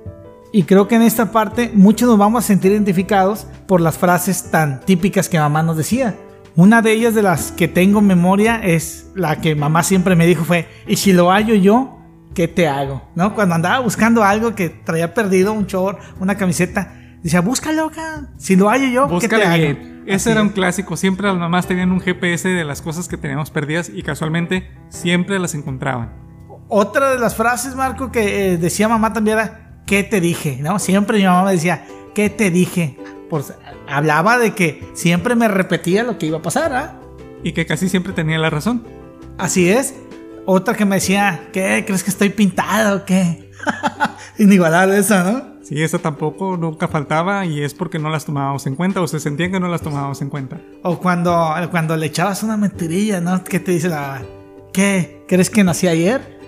Y 0.53 0.65
creo 0.65 0.89
que 0.89 0.97
en 0.97 1.03
esta 1.03 1.33
parte 1.33 1.71
muchos 1.75 2.09
nos 2.09 2.19
vamos 2.19 2.45
a 2.45 2.47
sentir 2.47 2.73
identificados 2.73 3.47
por 3.67 3.81
las 3.81 3.99
frases 3.99 4.51
tan 4.51 4.81
típicas 4.81 5.29
que 5.29 5.39
mamá 5.39 5.63
nos 5.63 5.77
decía. 5.77 6.17
Una 6.57 6.81
de 6.81 6.93
ellas 6.93 7.15
de 7.15 7.23
las 7.23 7.53
que 7.53 7.69
tengo 7.69 7.99
en 7.99 8.07
memoria 8.07 8.61
es 8.65 9.11
la 9.15 9.41
que 9.41 9.55
mamá 9.55 9.83
siempre 9.83 10.17
me 10.17 10.27
dijo 10.27 10.45
fue, 10.45 10.67
y 10.87 10.97
si 10.97 11.13
lo 11.13 11.31
hallo 11.31 11.55
yo, 11.55 11.96
¿qué 12.37 12.47
te 12.47 12.69
hago? 12.69 13.03
¿No? 13.17 13.35
Cuando 13.35 13.55
andaba 13.57 13.81
buscando 13.81 14.23
algo 14.23 14.55
que 14.55 14.69
traía 14.69 15.13
perdido, 15.15 15.53
un 15.55 15.67
short, 15.67 15.99
una 16.21 16.37
camiseta, 16.37 16.93
decía, 17.23 17.41
búscalo 17.41 17.87
acá, 17.87 18.29
si 18.37 18.55
lo 18.57 18.69
hallo 18.69 18.87
yo, 18.89 19.19
¿qué 19.19 19.27
te 19.27 19.37
Búscale 19.37 19.45
hago? 19.47 19.57
bien. 19.57 20.03
Ese 20.07 20.15
Así 20.15 20.31
era 20.31 20.43
un 20.43 20.49
es. 20.49 20.53
clásico. 20.55 20.97
Siempre 20.97 21.27
las 21.27 21.37
mamás 21.37 21.67
tenían 21.67 21.91
un 21.91 22.01
GPS 22.01 22.49
de 22.49 22.63
las 22.65 22.81
cosas 22.83 23.09
que 23.09 23.17
teníamos 23.17 23.51
perdidas 23.51 23.91
y 23.93 24.03
casualmente 24.03 24.71
siempre 24.91 25.39
las 25.41 25.55
encontraban. 25.55 26.13
Otra 26.69 27.11
de 27.11 27.19
las 27.19 27.35
frases, 27.35 27.75
Marco, 27.75 28.13
que 28.13 28.53
eh, 28.53 28.57
decía 28.59 28.87
mamá 28.89 29.13
también 29.13 29.39
era, 29.39 29.81
¿qué 29.87 30.05
te 30.05 30.21
dije? 30.21 30.59
¿No? 30.61 30.79
Siempre 30.79 31.19
mi 31.19 31.25
mamá 31.25 31.45
me 31.45 31.53
decía, 31.53 31.85
¿qué 32.15 32.29
te 32.31 32.51
dije? 32.53 32.99
Pues 33.31 33.55
hablaba 33.89 34.39
de 34.39 34.55
que 34.55 34.89
siempre 34.95 35.35
me 35.35 35.49
repetía 35.49 36.05
lo 36.05 36.19
que 36.19 36.27
iba 36.27 36.39
a 36.39 36.43
pasar, 36.43 36.73
¿ah? 36.75 37.01
Y 37.43 37.53
que 37.53 37.67
casi 37.67 37.89
siempre 37.89 38.13
tenía 38.13 38.39
la 38.39 38.51
razón. 38.51 38.85
Así 39.39 39.69
es. 39.71 39.95
Otra 40.47 40.75
que 40.75 40.85
me 40.85 40.97
decía, 40.97 41.49
¿qué? 41.53 41.85
¿Crees 41.85 42.05
que 42.05 42.11
estoy 42.11 42.31
pintado 42.31 42.99
o 42.99 43.05
qué? 43.05 43.51
Inigualable 44.39 44.99
eso, 44.99 45.23
¿no? 45.25 45.57
Sí, 45.65 45.83
esa 45.83 45.99
tampoco 45.99 46.57
nunca 46.57 46.87
faltaba 46.87 47.45
y 47.45 47.61
es 47.61 47.75
porque 47.75 47.99
no 47.99 48.09
las 48.09 48.25
tomábamos 48.25 48.65
en 48.69 48.77
cuenta 48.77 49.01
o 49.01 49.09
se 49.09 49.19
sentían 49.19 49.51
que 49.51 49.59
no 49.59 49.67
las 49.67 49.83
tomábamos 49.83 50.23
en 50.23 50.31
cuenta. 50.31 50.61
O 50.85 51.01
cuando, 51.01 51.53
cuando 51.73 51.97
le 51.97 52.07
echabas 52.07 52.45
una 52.45 52.57
mentirilla, 52.57 53.21
¿no? 53.21 53.43
¿Qué 53.43 53.59
te 53.59 53.73
dice 53.73 53.89
la... 53.89 54.23
¿Qué? 54.73 55.25
¿Crees 55.27 55.51
que 55.51 55.65
nací 55.65 55.89
ayer? 55.89 56.39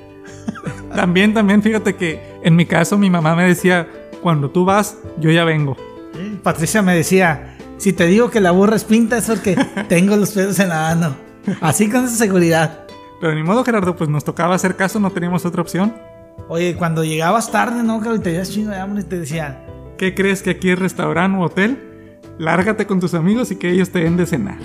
También, 0.95 1.35
también, 1.35 1.63
fíjate 1.63 1.97
que 1.97 2.39
en 2.43 2.55
mi 2.55 2.67
caso 2.67 2.97
mi 2.97 3.11
mamá 3.11 3.35
me 3.35 3.45
decía, 3.45 3.89
cuando 4.23 4.51
tú 4.51 4.65
vas, 4.65 4.97
yo 5.19 5.31
ya 5.31 5.45
vengo. 5.45 5.77
Patricia 6.43 6.83
me 6.83 6.95
decía, 6.95 7.57
si 7.77 7.93
te 7.93 8.07
digo 8.07 8.31
que 8.31 8.41
la 8.41 8.53
burra 8.53 8.77
es 8.77 8.85
pinta 8.85 9.19
es 9.19 9.27
porque 9.27 9.57
tengo 9.89 10.17
los 10.17 10.31
pelos 10.31 10.59
en 10.61 10.69
la 10.69 10.95
mano. 10.95 11.17
Así 11.61 11.89
con 11.89 12.05
esa 12.05 12.17
seguridad. 12.17 12.88
Pero 13.21 13.35
ni 13.35 13.43
modo, 13.43 13.65
Gerardo, 13.65 13.97
pues 13.97 14.09
nos 14.09 14.25
tocaba 14.25 14.55
hacer 14.55 14.77
caso, 14.77 15.01
no 15.01 15.11
teníamos 15.11 15.45
otra 15.45 15.63
opción. 15.63 15.95
Oye, 16.49 16.77
cuando 16.77 17.05
llegabas 17.05 17.51
tarde, 17.51 17.83
¿no? 17.83 18.01
Que 18.01 18.11
te 18.11 18.19
tenías 18.21 18.51
chingo 18.51 18.71
de 18.71 18.79
hambre 18.79 19.03
y 19.03 19.05
te 19.05 19.19
decían, 19.19 19.59
¿Qué 19.99 20.15
crees 20.15 20.43
que 20.43 20.51
aquí 20.51 20.71
es 20.71 20.79
restaurante 20.79 21.37
o 21.37 21.43
hotel? 21.43 21.77
Lárgate 22.39 22.87
con 22.87 23.01
tus 23.01 23.15
amigos 23.15 23.51
y 23.51 23.57
que 23.57 23.69
ellos 23.69 23.91
te 23.91 23.99
den 23.99 24.17
de 24.17 24.27
cenar. 24.27 24.59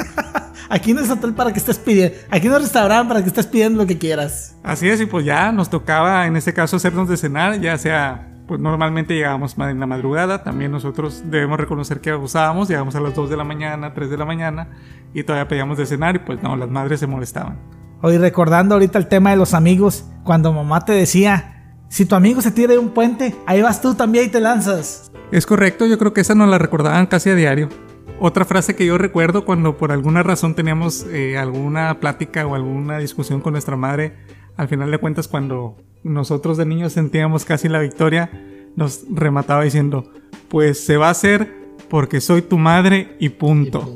aquí 0.70 0.94
no 0.94 1.02
es 1.02 1.10
hotel 1.10 1.34
para 1.34 1.52
que 1.52 1.58
estés 1.58 1.78
pidiendo, 1.78 2.16
aquí 2.30 2.48
no 2.48 2.56
es 2.56 2.62
restaurante 2.62 3.08
para 3.08 3.20
que 3.20 3.28
estés 3.28 3.46
pidiendo 3.46 3.82
lo 3.82 3.86
que 3.86 3.98
quieras. 3.98 4.56
Así 4.62 4.88
es, 4.88 4.98
y 5.02 5.04
pues 5.04 5.26
ya 5.26 5.52
nos 5.52 5.68
tocaba 5.68 6.26
en 6.26 6.36
este 6.36 6.54
caso 6.54 6.76
hacernos 6.76 7.06
de 7.06 7.18
cenar, 7.18 7.60
ya 7.60 7.76
sea, 7.76 8.32
pues 8.48 8.60
normalmente 8.60 9.14
llegábamos 9.14 9.58
en 9.58 9.78
la 9.78 9.86
madrugada, 9.86 10.42
también 10.42 10.72
nosotros 10.72 11.22
debemos 11.26 11.60
reconocer 11.60 12.00
que 12.00 12.08
abusábamos, 12.08 12.66
llegamos 12.68 12.96
a 12.96 13.00
las 13.00 13.14
2 13.14 13.28
de 13.28 13.36
la 13.36 13.44
mañana, 13.44 13.92
3 13.92 14.08
de 14.08 14.16
la 14.16 14.24
mañana, 14.24 14.68
y 15.12 15.22
todavía 15.24 15.48
pedíamos 15.48 15.76
de 15.76 15.84
cenar, 15.84 16.16
y 16.16 16.20
pues 16.20 16.42
no, 16.42 16.56
las 16.56 16.70
madres 16.70 16.98
se 16.98 17.06
molestaban. 17.06 17.81
Hoy 18.04 18.18
recordando 18.18 18.74
ahorita 18.74 18.98
el 18.98 19.06
tema 19.06 19.30
de 19.30 19.36
los 19.36 19.54
amigos, 19.54 20.06
cuando 20.24 20.52
mamá 20.52 20.84
te 20.84 20.90
decía, 20.90 21.76
si 21.88 22.04
tu 22.04 22.16
amigo 22.16 22.40
se 22.40 22.50
tira 22.50 22.72
de 22.72 22.78
un 22.78 22.88
puente, 22.88 23.32
ahí 23.46 23.62
vas 23.62 23.80
tú 23.80 23.94
también 23.94 24.24
y 24.24 24.28
te 24.28 24.40
lanzas. 24.40 25.12
Es 25.30 25.46
correcto, 25.46 25.86
yo 25.86 25.98
creo 25.98 26.12
que 26.12 26.22
esa 26.22 26.34
nos 26.34 26.48
la 26.48 26.58
recordaban 26.58 27.06
casi 27.06 27.30
a 27.30 27.36
diario. 27.36 27.68
Otra 28.18 28.44
frase 28.44 28.74
que 28.74 28.84
yo 28.84 28.98
recuerdo 28.98 29.44
cuando 29.44 29.76
por 29.76 29.92
alguna 29.92 30.24
razón 30.24 30.56
teníamos 30.56 31.06
eh, 31.12 31.38
alguna 31.38 32.00
plática 32.00 32.44
o 32.44 32.56
alguna 32.56 32.98
discusión 32.98 33.40
con 33.40 33.52
nuestra 33.52 33.76
madre, 33.76 34.16
al 34.56 34.66
final 34.66 34.90
de 34.90 34.98
cuentas 34.98 35.28
cuando 35.28 35.76
nosotros 36.02 36.56
de 36.56 36.66
niños 36.66 36.94
sentíamos 36.94 37.44
casi 37.44 37.68
la 37.68 37.78
victoria, 37.78 38.32
nos 38.74 39.04
remataba 39.12 39.62
diciendo, 39.62 40.10
pues 40.48 40.84
se 40.84 40.96
va 40.96 41.06
a 41.06 41.12
hacer 41.12 41.54
porque 41.88 42.20
soy 42.20 42.42
tu 42.42 42.58
madre 42.58 43.16
y 43.20 43.28
punto. 43.28 43.88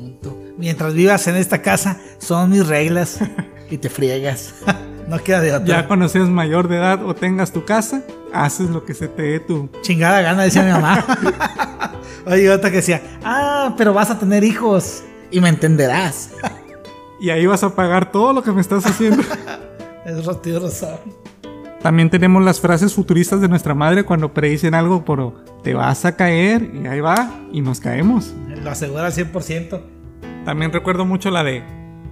Mientras 0.57 0.93
vivas 0.93 1.27
en 1.27 1.35
esta 1.35 1.61
casa, 1.61 1.99
son 2.19 2.51
mis 2.51 2.65
reglas 2.65 3.19
y 3.69 3.77
te 3.77 3.89
friegas. 3.89 4.53
no 5.07 5.17
queda 5.19 5.41
de 5.41 5.53
otra. 5.53 5.65
Ya 5.65 5.87
cuando 5.87 6.07
seas 6.09 6.29
mayor 6.29 6.67
de 6.67 6.77
edad 6.77 7.05
o 7.05 7.15
tengas 7.15 7.51
tu 7.51 7.65
casa, 7.65 8.03
haces 8.33 8.69
lo 8.69 8.85
que 8.85 8.93
se 8.93 9.07
te 9.07 9.21
dé 9.23 9.39
tu 9.39 9.69
Chingada 9.81 10.21
gana, 10.21 10.43
decía 10.43 10.63
mi 10.63 10.71
mamá. 10.71 11.05
Oye, 12.25 12.49
otra 12.49 12.69
que 12.69 12.77
decía, 12.77 13.01
ah, 13.23 13.73
pero 13.77 13.93
vas 13.93 14.09
a 14.11 14.19
tener 14.19 14.43
hijos 14.43 15.03
y 15.31 15.39
me 15.39 15.49
entenderás. 15.49 16.31
y 17.19 17.29
ahí 17.29 17.45
vas 17.45 17.63
a 17.63 17.75
pagar 17.75 18.11
todo 18.11 18.33
lo 18.33 18.43
que 18.43 18.51
me 18.51 18.61
estás 18.61 18.85
haciendo. 18.85 19.23
es 20.05 20.25
rotido 20.25 20.59
rosado. 20.59 20.99
También 21.81 22.09
tenemos 22.09 22.43
las 22.43 22.59
frases 22.59 22.93
futuristas 22.93 23.39
de 23.39 23.47
nuestra 23.47 23.73
madre 23.73 24.03
cuando 24.03 24.33
predicen 24.33 24.73
algo 24.73 25.05
por 25.05 25.45
te 25.63 25.73
vas 25.73 26.05
a 26.05 26.15
caer 26.15 26.71
y 26.73 26.87
ahí 26.87 26.99
va 26.99 27.31
y 27.51 27.61
nos 27.61 27.79
caemos. 27.79 28.33
Lo 28.61 28.71
asegura 28.71 29.05
al 29.05 29.13
100%. 29.13 29.81
También 30.43 30.73
recuerdo 30.73 31.05
mucho 31.05 31.29
la 31.29 31.43
de 31.43 31.63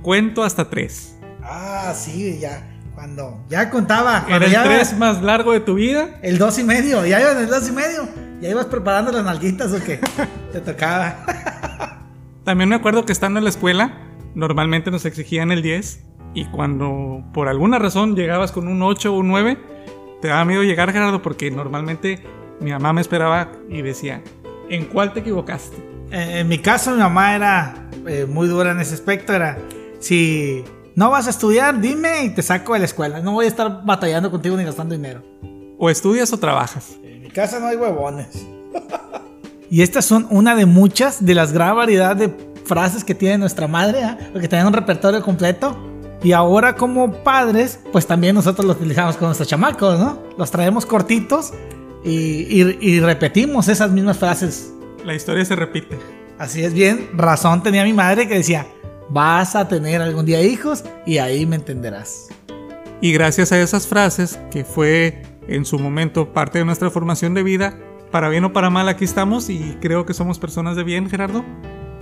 cuento 0.02 0.44
hasta 0.44 0.70
tres. 0.70 1.15
Ah, 1.46 1.94
sí, 1.96 2.40
ya. 2.40 2.72
Cuando 2.94 3.44
ya 3.50 3.70
contaba. 3.70 4.20
Era 4.20 4.28
Cuando 4.28 4.46
el 4.46 4.52
ya 4.52 4.64
tres 4.64 4.98
más 4.98 5.22
largo 5.22 5.52
de 5.52 5.60
tu 5.60 5.76
vida. 5.76 6.20
El 6.22 6.38
dos 6.38 6.58
y 6.60 6.64
medio. 6.64 7.06
Ya 7.06 7.20
iba 7.20 7.32
en 7.32 7.38
el 7.40 7.48
dos 7.48 7.68
y 7.68 7.72
medio. 7.72 8.08
Ya 8.42 8.50
ibas 8.50 8.66
preparando 8.66 9.12
las 9.12 9.24
nalguitas 9.24 9.72
o 9.74 9.84
qué. 9.84 10.00
Te 10.52 10.62
tocaba. 10.62 11.18
También 12.44 12.70
me 12.70 12.76
acuerdo 12.76 13.06
que 13.06 13.12
estando 13.12 13.40
en 13.40 13.44
la 13.44 13.50
escuela, 13.50 13.94
normalmente 14.34 14.92
nos 14.92 15.06
exigían 15.06 15.52
el 15.52 15.62
10 15.62 16.04
y 16.36 16.46
cuando 16.46 17.24
por 17.34 17.48
alguna 17.48 17.80
razón 17.80 18.16
llegabas 18.16 18.52
con 18.52 18.68
un 18.68 18.82
8 18.82 19.14
o 19.14 19.18
un 19.18 19.30
9, 19.30 19.58
te 20.22 20.28
daba 20.28 20.46
miedo 20.46 20.64
llegar, 20.64 20.92
Gerardo, 20.92 21.22
porque 21.22 21.50
normalmente 21.50 22.24
mi 22.60 22.72
mamá 22.72 22.94
me 22.94 23.02
esperaba 23.02 23.52
y 23.70 23.82
decía, 23.82 24.22
¿en 24.70 24.86
cuál 24.86 25.14
te 25.14 25.22
equivocaste? 25.22 25.78
Eh, 26.12 26.40
en 26.40 26.48
mi 26.48 26.60
caso, 26.60 26.92
mi 26.92 26.98
mamá 26.98 27.36
era 27.36 27.90
eh, 28.06 28.26
muy 28.30 28.48
dura 28.48 28.72
en 28.72 28.80
ese 28.80 28.94
aspecto. 28.94 29.34
Era, 29.34 29.58
si 30.00 30.64
no 30.96 31.10
vas 31.10 31.28
a 31.28 31.30
estudiar, 31.30 31.80
dime 31.82 32.24
y 32.24 32.30
te 32.30 32.42
saco 32.42 32.74
de 32.74 32.80
la 32.80 32.86
escuela. 32.86 33.20
No 33.20 33.34
voy 33.34 33.46
a 33.46 33.48
estar 33.48 33.82
batallando 33.86 34.32
contigo 34.32 34.56
ni 34.58 34.64
gastando 34.64 34.96
dinero. 34.96 35.22
O 35.78 35.90
estudias 35.90 36.32
o 36.34 36.38
trabajas. 36.38 36.96
En 37.04 37.22
mi 37.22 37.30
casa 37.30 37.60
no 37.60 37.68
hay 37.68 37.76
huevones. 37.76 38.46
y 39.70 39.82
estas 39.82 40.06
son 40.06 40.28
una 40.30 40.56
de 40.56 40.66
muchas 40.66 41.26
de 41.26 41.36
las 41.36 41.52
gran 41.52 41.76
variedad 41.76 42.16
de 42.16 42.34
frases 42.66 43.04
que 43.04 43.14
tiene 43.14 43.38
nuestra 43.38 43.68
madre, 43.68 44.04
¿ah? 44.04 44.18
porque 44.32 44.48
tienen 44.48 44.68
un 44.68 44.74
repertorio 44.74 45.22
completo. 45.22 45.78
Y 46.24 46.32
ahora 46.32 46.76
como 46.76 47.12
padres, 47.24 47.80
pues 47.92 48.08
también 48.08 48.34
nosotros 48.36 48.66
los 48.66 48.78
utilizamos 48.78 49.18
con 49.18 49.28
nuestros 49.28 49.48
chamacos, 49.48 50.00
¿no? 50.00 50.18
Los 50.38 50.50
traemos 50.50 50.86
cortitos 50.86 51.52
y, 52.04 52.10
y- 52.62 52.78
y 52.82 53.00
repetimos 53.00 53.68
esas 53.68 53.92
mismas 53.92 54.18
frases. 54.18 54.72
La 55.04 55.14
historia 55.14 55.46
se 55.46 55.56
repite. 55.56 56.00
Así 56.40 56.64
es 56.64 56.74
bien, 56.74 57.10
razón 57.14 57.62
tenía 57.62 57.84
mi 57.84 57.94
madre 57.94 58.28
que 58.28 58.36
decía, 58.36 58.66
vas 59.10 59.56
a 59.56 59.68
tener 59.68 60.02
algún 60.02 60.26
día 60.26 60.42
hijos 60.42 60.84
y 61.06 61.18
ahí 61.18 61.46
me 61.46 61.56
entenderás. 61.56 62.30
Y 63.02 63.12
gracias 63.12 63.52
a 63.52 63.60
esas 63.60 63.88
frases, 63.88 64.40
que 64.52 64.64
fue 64.64 65.22
en 65.48 65.66
su 65.66 65.78
momento 65.78 66.34
parte 66.34 66.60
de 66.60 66.66
nuestra 66.66 66.90
formación 66.90 67.34
de 67.34 67.44
vida, 67.44 67.78
para 68.12 68.30
bien 68.30 68.46
o 68.46 68.54
para 68.54 68.70
mal 68.70 68.88
aquí 68.88 69.04
estamos 69.04 69.50
y 69.50 69.78
creo 69.82 70.06
que 70.06 70.14
somos 70.14 70.40
personas 70.40 70.76
de 70.76 70.84
bien, 70.84 71.10
Gerardo. 71.10 71.44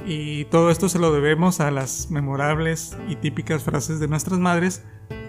Y 0.05 0.45
todo 0.45 0.69
esto 0.69 0.89
se 0.89 0.99
lo 0.99 1.13
debemos 1.13 1.59
a 1.59 1.71
las 1.71 2.11
memorables 2.11 2.97
y 3.07 3.15
típicas 3.15 3.63
frases 3.63 3.99
de 3.99 4.07
nuestras 4.07 4.37
madres. 4.39 4.83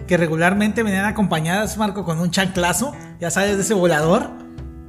Que 0.05 0.17
regularmente 0.17 0.83
venían 0.83 1.05
acompañadas, 1.05 1.77
Marco, 1.77 2.03
con 2.03 2.19
un 2.19 2.29
chanclazo, 2.29 2.93
ya 3.19 3.31
sabes, 3.31 3.55
de 3.55 3.63
ese 3.63 3.73
volador. 3.73 4.44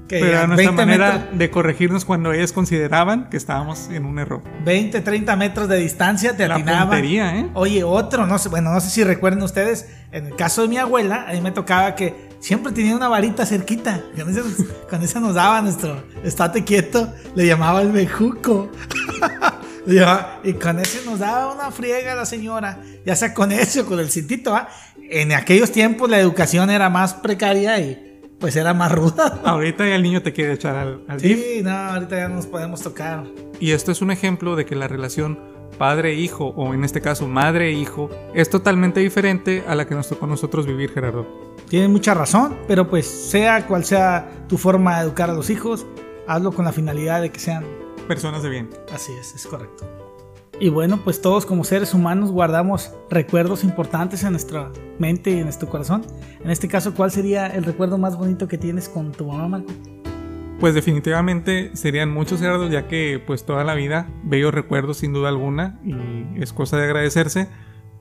Que 0.09 0.21
Pero 0.21 0.47
nuestra 0.47 0.71
20 0.71 0.73
manera 0.87 1.12
metros- 1.14 1.38
de 1.38 1.51
corregirnos 1.51 2.05
cuando 2.05 2.33
ellas 2.33 2.53
consideraban 2.53 3.29
que 3.29 3.37
estábamos 3.37 3.88
en 3.90 4.05
un 4.05 4.19
error. 4.21 4.40
20, 4.64 5.01
30 5.01 5.35
metros 5.37 5.69
de 5.69 5.79
distancia 5.79 6.37
te 6.37 6.47
La 6.47 6.55
atinaban. 6.55 6.88
puntería, 6.88 7.38
¿eh? 7.40 7.49
Oye, 7.55 7.83
otro, 7.83 8.27
no 8.27 8.38
sé, 8.38 8.49
bueno, 8.49 8.73
no 8.73 8.81
sé 8.81 8.90
si 8.90 9.03
recuerden 9.03 9.42
ustedes, 9.42 9.88
en 10.12 10.27
el 10.27 10.37
caso 10.37 10.62
de 10.62 10.69
mi 10.69 10.79
abuela, 10.79 11.27
a 11.29 11.33
mí 11.33 11.40
me 11.40 11.51
tocaba 11.51 11.97
que 11.97 12.14
siempre 12.38 12.73
tenía 12.73 12.95
una 12.95 13.09
varita 13.09 13.45
cerquita. 13.47 14.01
Con 14.16 14.31
esa, 14.31 14.42
con 14.90 15.03
esa 15.03 15.19
nos 15.19 15.35
daba 15.35 15.61
nuestro 15.62 16.05
estate 16.23 16.62
quieto, 16.62 17.12
le 17.35 17.47
llamaba 17.47 17.83
el 17.83 17.90
bejuco. 17.90 18.71
Y 20.42 20.53
con 20.55 20.81
ese 20.81 21.05
nos 21.09 21.21
daba 21.21 21.53
una 21.55 21.71
friega 21.71 22.16
la 22.16 22.27
señora, 22.27 22.81
ya 23.05 23.14
sea 23.14 23.33
con 23.33 23.53
ese 23.53 23.83
o 23.83 23.87
con 23.87 24.01
el 24.01 24.11
cintito, 24.11 24.53
¿ah? 24.55 24.69
En 25.11 25.31
aquellos 25.33 25.71
tiempos 25.71 26.11
la 26.11 26.19
educación 26.19 26.71
era 26.71 26.90
más 26.90 27.14
precaria 27.14 27.79
y 27.79 28.15
pues 28.38 28.57
era 28.57 28.75
más 28.75 28.92
ruda. 28.92 29.40
Ahorita 29.44 29.87
ya 29.87 29.96
el 29.96 30.03
niño 30.03 30.22
te 30.22 30.33
quiere 30.33 30.53
echar 30.53 30.77
al, 30.77 31.03
al. 31.09 31.20
Sí, 31.20 31.61
no, 31.62 31.70
ahorita 31.70 32.16
ya 32.16 32.29
no 32.29 32.37
nos 32.37 32.46
podemos 32.46 32.83
tocar. 32.83 33.25
Y 33.61 33.72
esto 33.72 33.92
es 33.92 34.03
un 34.03 34.11
ejemplo 34.11 34.57
de 34.57 34.66
que 34.66 34.75
la 34.75 34.88
relación 34.88 35.38
padre-hijo, 35.79 36.46
o 36.57 36.72
en 36.75 36.85
este 36.85 37.01
caso 37.01 37.29
madre-hijo, 37.29 38.11
es 38.35 38.49
totalmente 38.49 39.01
diferente 39.01 39.64
a 39.66 39.75
la 39.75 39.87
que 39.87 39.94
nos 39.94 40.09
tocó 40.09 40.25
a 40.25 40.29
nosotros 40.29 40.66
vivir, 40.66 40.90
Gerardo. 40.90 41.27
Tienen 41.68 41.92
mucha 41.92 42.14
razón, 42.14 42.57
pero 42.68 42.88
pues 42.88 43.07
sea 43.07 43.66
cual 43.66 43.85
sea 43.85 44.31
tu 44.49 44.57
forma 44.57 44.99
de 44.99 45.05
educar 45.05 45.31
a 45.31 45.35
los 45.35 45.51
hijos, 45.51 45.87
hazlo 46.27 46.53
con 46.53 46.64
la 46.64 46.72
finalidad 46.72 47.20
de 47.20 47.31
que 47.31 47.40
sean 47.40 47.64
Personas 48.07 48.42
de 48.44 48.51
bien. 48.51 48.70
Así 48.92 49.12
es, 49.12 49.35
es 49.35 49.46
correcto. 49.46 50.06
Y 50.59 50.71
bueno, 50.71 51.01
pues 51.05 51.21
todos 51.21 51.45
como 51.45 51.64
seres 51.64 51.92
humanos 51.92 52.31
guardamos 52.31 52.90
recuerdos 53.11 53.62
importantes 53.62 54.25
en 54.25 54.31
nuestra 54.31 54.73
mente 54.99 55.31
y 55.31 55.38
en 55.38 55.45
nuestro 55.45 55.69
corazón. 55.69 56.03
En 56.42 56.51
este 56.51 56.66
caso, 56.66 56.95
¿cuál 56.95 57.11
sería 57.11 57.47
el 57.47 57.64
recuerdo 57.64 57.99
más 57.99 58.16
bonito 58.16 58.49
que 58.49 58.57
tienes 58.57 58.88
con 58.88 59.12
tu 59.12 59.27
mamá, 59.27 59.49
Marco? 59.49 59.73
Pues 60.59 60.75
definitivamente 60.75 61.77
serían 61.77 62.11
muchos 62.11 62.40
Gerardo, 62.40 62.71
ya 62.71 62.88
que 62.88 63.23
pues 63.25 63.45
toda 63.45 63.64
la 63.64 63.75
vida 63.75 64.09
bellos 64.25 64.55
recuerdos 64.55 64.97
sin 64.99 65.12
duda 65.12 65.29
alguna 65.29 65.79
y 65.85 66.40
es 66.40 66.55
cosa 66.55 66.79
de 66.79 66.85
agradecerse. 66.85 67.49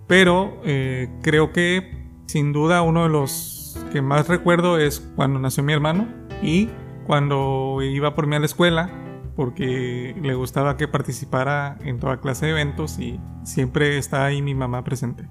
Pero 0.07 0.61
eh, 0.63 1.09
creo 1.21 1.51
que 1.51 2.07
sin 2.25 2.53
duda 2.53 2.81
uno 2.83 3.03
de 3.03 3.09
los 3.09 3.77
que 3.91 4.01
más 4.01 4.29
recuerdo 4.29 4.79
es 4.79 5.01
cuando 5.17 5.39
nació 5.39 5.63
mi 5.63 5.73
hermano 5.73 6.07
y 6.41 6.69
cuando 7.05 7.79
iba 7.81 8.15
por 8.15 8.27
mí 8.27 8.37
a 8.37 8.39
la 8.39 8.45
escuela 8.45 9.04
porque 9.35 10.15
le 10.21 10.33
gustaba 10.33 10.77
que 10.77 10.87
participara 10.87 11.77
en 11.81 11.99
toda 11.99 12.21
clase 12.21 12.45
de 12.45 12.51
eventos 12.53 12.99
y 12.99 13.19
siempre 13.43 13.97
está 13.97 14.25
ahí 14.25 14.41
mi 14.41 14.55
mamá 14.55 14.83
presente. 14.83 15.27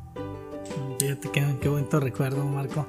Fíjate 1.00 1.30
qué, 1.30 1.44
qué 1.60 1.68
bonito 1.68 2.00
recuerdo, 2.00 2.44
Marco. 2.44 2.86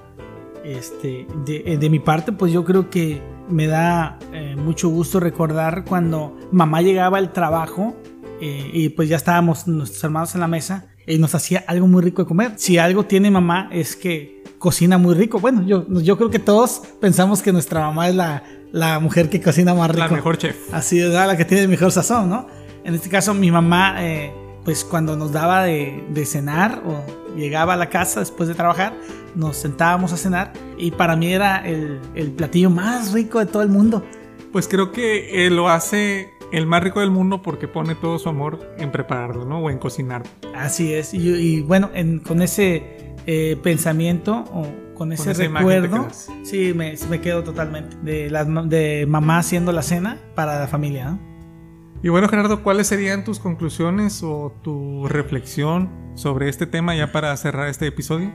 Este, 0.64 1.28
de, 1.46 1.78
de, 1.78 1.90
mi 1.90 2.00
parte, 2.00 2.32
pues 2.32 2.52
yo 2.52 2.66
creo 2.66 2.90
que 2.90 3.22
me 3.50 3.68
da 3.68 4.18
eh, 4.34 4.56
mucho 4.56 4.90
gusto 4.90 5.20
recordar 5.20 5.86
cuando 5.86 6.36
mamá 6.52 6.82
llegaba 6.82 7.20
al 7.20 7.34
trabajo 7.34 7.96
eh, 8.42 8.72
y 8.74 8.90
pues 8.90 9.08
ya 9.08 9.16
estábamos 9.16 9.68
nuestros 9.68 10.04
hermanos 10.04 10.34
en 10.34 10.42
la 10.42 10.48
mesa 10.48 10.88
y 11.06 11.20
nos 11.20 11.36
hacía 11.36 11.64
algo 11.68 11.88
muy 11.88 12.02
rico 12.02 12.24
de 12.24 12.28
comer. 12.28 12.54
Si 12.56 12.80
algo 12.80 13.06
tiene 13.06 13.30
mamá 13.30 13.70
es 13.72 13.96
que 13.96 14.44
cocina 14.58 14.98
muy 14.98 15.14
rico. 15.14 15.40
Bueno, 15.40 15.64
yo, 15.64 15.86
yo 16.02 16.18
creo 16.18 16.32
que 16.32 16.40
todos 16.40 16.82
pensamos 17.00 17.44
que 17.44 17.52
nuestra 17.52 17.82
mamá 17.82 18.10
es 18.10 18.16
la, 18.16 18.44
la 18.76 19.00
mujer 19.00 19.30
que 19.30 19.42
cocina 19.42 19.74
más 19.74 19.90
rico. 19.90 20.02
La 20.02 20.10
mejor 20.10 20.38
chef. 20.38 20.58
Así 20.74 21.00
es, 21.00 21.10
la 21.10 21.38
que 21.38 21.46
tiene 21.46 21.64
el 21.64 21.70
mejor 21.70 21.94
sazón, 21.94 22.30
¿no? 22.30 22.48
En 22.84 22.94
este 22.94 23.10
caso, 23.10 23.34
mi 23.34 23.50
mamá, 23.50 23.96
eh, 24.00 24.34
pues 24.66 24.84
cuando 24.84 25.16
nos 25.16 25.32
daba 25.32 25.64
de, 25.64 26.04
de, 26.10 26.26
cenar 26.26 26.84
o 26.86 27.02
llegaba 27.38 27.76
a 27.76 27.78
la 27.78 27.88
casa 27.88 28.20
después 28.20 28.50
de 28.50 28.54
trabajar, 28.54 28.94
nos 29.34 29.56
sentábamos 29.56 30.12
a 30.12 30.18
cenar 30.18 30.52
y 30.78 30.92
para 30.92 31.16
mí 31.16 31.32
era 31.32 31.66
el, 31.66 32.02
el 32.16 32.32
platillo 32.32 32.70
más 32.70 33.14
rico 33.14 33.40
de 33.40 33.46
todo 33.46 33.64
el 33.64 33.70
mundo. 33.70 34.04
Pues 34.52 34.68
creo 34.68 34.92
que 34.92 35.46
eh, 35.46 35.50
lo 35.50 35.70
hace 35.70 36.32
el 36.52 36.66
más 36.66 36.84
rico 36.84 37.00
del 37.00 37.12
mundo 37.12 37.42
porque 37.42 37.70
pone 37.70 37.96
todo 37.96 38.20
su 38.20 38.28
amor 38.28 38.60
en 38.78 38.92
prepararlo, 38.92 39.46
¿no? 39.46 39.60
O 39.60 39.70
en 39.70 39.78
cocinar. 39.78 40.24
Así 40.54 40.94
es. 40.94 41.14
Y, 41.14 41.30
y 41.30 41.62
bueno, 41.62 41.92
en, 41.94 42.20
con 42.20 42.42
ese 42.42 43.16
eh, 43.26 43.58
pensamiento 43.64 44.44
o 44.54 44.68
con 44.96 45.12
ese 45.12 45.34
con 45.34 45.56
recuerdo, 45.56 46.08
sí, 46.44 46.74
me, 46.74 46.96
me, 47.10 47.22
quedo 47.22 47.44
totalmente 47.44 47.96
de, 48.02 48.30
la, 48.32 48.44
de 48.44 49.06
mamá 49.08 49.38
haciendo 49.38 49.72
la 49.72 49.84
cena 49.84 50.18
para 50.34 50.60
la 50.60 50.68
familia, 50.68 51.12
¿no? 51.12 51.36
Y 52.02 52.10
bueno, 52.10 52.28
Gerardo, 52.28 52.64
¿cuáles 52.64 52.88
serían 52.88 53.24
tus 53.24 53.40
conclusiones 53.40 54.22
o 54.24 54.54
tu 54.64 55.08
reflexión 55.08 55.90
sobre 56.16 56.50
este 56.50 56.68
tema 56.68 56.96
ya 56.96 57.12
para 57.12 57.36
cerrar 57.38 57.68
este 57.68 57.88
episodio? 57.88 58.32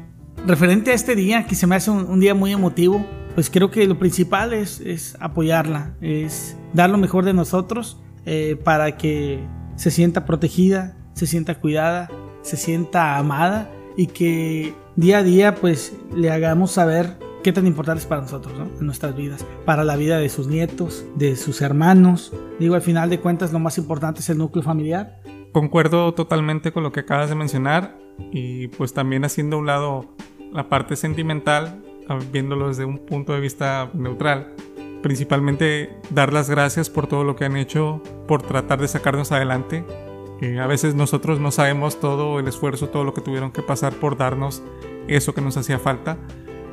Referente 0.46 0.90
a 0.90 0.94
este 0.94 1.14
día, 1.14 1.46
que 1.46 1.54
se 1.54 1.66
me 1.66 1.76
hace 1.76 1.90
un, 1.90 2.06
un 2.06 2.20
día 2.20 2.34
muy 2.34 2.52
emotivo, 2.52 3.04
pues 3.34 3.50
creo 3.50 3.70
que 3.70 3.86
lo 3.86 3.98
principal 3.98 4.52
es, 4.52 4.80
es, 4.80 5.16
apoyarla, 5.20 5.94
es 6.00 6.56
dar 6.72 6.90
lo 6.90 6.98
mejor 6.98 7.24
de 7.24 7.32
nosotros 7.32 8.00
eh, 8.26 8.56
para 8.62 8.96
que 8.96 9.40
se 9.76 9.90
sienta 9.90 10.26
protegida, 10.26 10.96
se 11.14 11.26
sienta 11.26 11.54
cuidada, 11.60 12.10
se 12.42 12.56
sienta 12.56 13.16
amada 13.16 13.70
y 13.96 14.06
que 14.08 14.74
día 15.00 15.18
a 15.18 15.22
día 15.22 15.54
pues 15.54 15.96
le 16.14 16.30
hagamos 16.30 16.72
saber 16.72 17.16
qué 17.42 17.52
tan 17.52 17.66
importante 17.66 18.00
es 18.00 18.06
para 18.06 18.20
nosotros, 18.20 18.56
¿no? 18.58 18.64
En 18.78 18.84
nuestras 18.84 19.16
vidas, 19.16 19.46
para 19.64 19.82
la 19.82 19.96
vida 19.96 20.18
de 20.18 20.28
sus 20.28 20.46
nietos, 20.46 21.06
de 21.14 21.36
sus 21.36 21.62
hermanos. 21.62 22.34
Digo, 22.58 22.74
al 22.74 22.82
final 22.82 23.08
de 23.08 23.18
cuentas 23.18 23.50
lo 23.50 23.58
más 23.58 23.78
importante 23.78 24.20
es 24.20 24.28
el 24.28 24.36
núcleo 24.36 24.62
familiar. 24.62 25.22
Concuerdo 25.52 26.12
totalmente 26.12 26.70
con 26.70 26.82
lo 26.82 26.92
que 26.92 27.00
acabas 27.00 27.30
de 27.30 27.34
mencionar 27.34 27.96
y 28.30 28.68
pues 28.68 28.92
también 28.92 29.24
haciendo 29.24 29.56
a 29.56 29.60
un 29.60 29.66
lado 29.66 30.14
la 30.52 30.68
parte 30.68 30.96
sentimental, 30.96 31.82
viéndolo 32.30 32.68
desde 32.68 32.84
un 32.84 32.98
punto 32.98 33.32
de 33.32 33.40
vista 33.40 33.90
neutral. 33.94 34.54
Principalmente 35.02 35.96
dar 36.10 36.34
las 36.34 36.50
gracias 36.50 36.90
por 36.90 37.06
todo 37.06 37.24
lo 37.24 37.36
que 37.36 37.46
han 37.46 37.56
hecho, 37.56 38.02
por 38.28 38.42
tratar 38.42 38.82
de 38.82 38.88
sacarnos 38.88 39.32
adelante. 39.32 39.82
A 40.58 40.66
veces 40.66 40.94
nosotros 40.94 41.38
no 41.38 41.50
sabemos 41.50 42.00
todo 42.00 42.38
el 42.38 42.48
esfuerzo, 42.48 42.88
todo 42.88 43.04
lo 43.04 43.12
que 43.12 43.20
tuvieron 43.20 43.52
que 43.52 43.62
pasar 43.62 43.92
por 43.94 44.16
darnos 44.16 44.62
eso 45.06 45.34
que 45.34 45.42
nos 45.42 45.56
hacía 45.56 45.78
falta. 45.78 46.16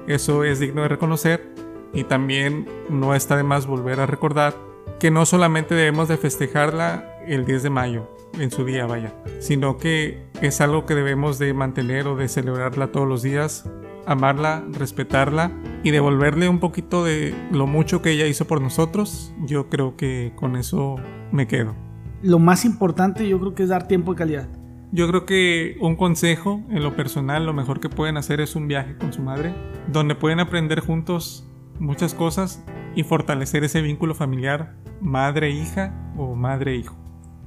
Eso 0.08 0.44
es 0.44 0.60
digno 0.60 0.84
de 0.84 0.88
reconocer 0.88 1.54
y 1.94 2.06
también 2.06 2.68
no 2.90 3.14
está 3.14 3.36
de 3.36 3.44
más 3.44 3.68
volver 3.68 4.00
a 4.00 4.06
recordar 4.06 4.56
que 5.00 5.12
no 5.12 5.26
solamente 5.26 5.76
debemos 5.76 6.08
de 6.08 6.18
festejarla 6.18 7.06
el 7.28 7.46
10 7.46 7.64
de 7.64 7.70
mayo, 7.70 8.10
en 8.40 8.52
su 8.52 8.64
día 8.64 8.86
vaya, 8.86 9.14
sino 9.40 9.78
que 9.78 10.26
es 10.42 10.62
algo 10.62 10.86
que 10.86 10.96
debemos 10.96 11.40
de 11.40 11.54
mantener 11.54 12.08
o 12.08 12.16
de 12.16 12.30
celebrarla 12.30 12.92
todos 12.92 13.08
los 13.08 13.22
días, 13.22 13.70
amarla, 14.06 14.64
respetarla 14.72 15.52
y 15.84 15.92
devolverle 15.92 16.48
un 16.48 16.60
poquito 16.60 17.04
de 17.04 17.36
lo 17.52 17.68
mucho 17.68 18.02
que 18.02 18.12
ella 18.12 18.26
hizo 18.28 18.46
por 18.46 18.62
nosotros. 18.62 19.34
Yo 19.46 19.70
creo 19.70 19.98
que 19.98 20.32
con 20.36 20.56
eso 20.56 20.96
me 21.32 21.48
quedo. 21.48 21.87
Lo 22.22 22.40
más 22.40 22.66
importante 22.66 23.28
yo 23.28 23.40
creo 23.40 23.54
que 23.54 23.64
es 23.64 23.70
dar 23.70 23.88
tiempo 23.88 24.14
de 24.14 24.18
calidad. 24.18 24.48
Yo 24.92 25.08
creo 25.08 25.26
que 25.26 25.78
un 25.82 25.96
consejo 25.96 26.62
en 26.70 26.82
lo 26.82 26.96
personal, 26.96 27.46
lo 27.46 27.54
mejor 27.54 27.80
que 27.80 27.90
pueden 27.90 28.18
hacer 28.18 28.40
es 28.40 28.56
un 28.56 28.68
viaje 28.68 28.98
con 28.98 29.12
su 29.12 29.22
madre, 29.22 29.54
donde 29.92 30.16
pueden 30.16 30.40
aprender 30.40 30.80
juntos 30.80 31.46
muchas 31.80 32.14
cosas 32.14 32.64
y 32.96 33.04
fortalecer 33.04 33.64
ese 33.64 33.82
vínculo 33.82 34.16
familiar 34.16 34.76
madre-hija 35.02 35.94
o 36.18 36.36
madre-hijo. 36.36 36.96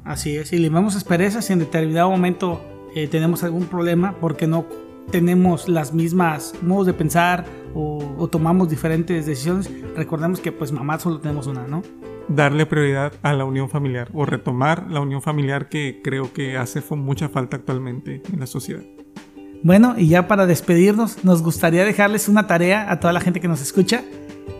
Así 0.04 0.36
es, 0.36 0.52
y 0.52 0.58
limamos 0.58 0.96
asperezas 0.96 1.46
si 1.46 1.52
en 1.52 1.58
determinado 1.58 2.10
momento 2.10 2.60
eh, 2.94 3.08
tenemos 3.08 3.42
algún 3.42 3.64
problema 3.64 4.14
porque 4.20 4.46
no 4.46 4.66
tenemos 5.10 5.68
las 5.68 5.92
mismas 5.92 6.54
modos 6.62 6.86
de 6.86 6.92
pensar 6.92 7.44
o, 7.74 8.14
o, 8.18 8.28
tomamos 8.28 8.68
diferentes 8.68 9.26
decisiones, 9.26 9.70
recordemos 9.96 10.40
que 10.40 10.52
pues 10.52 10.72
mamá 10.72 10.98
solo 10.98 11.20
tenemos 11.20 11.46
una, 11.46 11.66
¿no? 11.66 11.82
Darle 12.30 12.64
prioridad 12.64 13.12
a 13.22 13.32
la 13.32 13.44
unión 13.44 13.68
familiar 13.68 14.08
o 14.14 14.24
retomar 14.24 14.86
la 14.88 15.00
unión 15.00 15.20
familiar 15.20 15.68
que 15.68 16.00
creo 16.02 16.32
que 16.32 16.56
hace 16.56 16.80
mucha 16.94 17.28
falta 17.28 17.56
actualmente 17.56 18.22
en 18.32 18.38
la 18.38 18.46
sociedad. 18.46 18.82
Bueno, 19.64 19.96
y 19.98 20.06
ya 20.06 20.28
para 20.28 20.46
despedirnos, 20.46 21.24
nos 21.24 21.42
gustaría 21.42 21.84
dejarles 21.84 22.28
una 22.28 22.46
tarea 22.46 22.90
a 22.90 23.00
toda 23.00 23.12
la 23.12 23.20
gente 23.20 23.40
que 23.40 23.48
nos 23.48 23.60
escucha. 23.60 24.04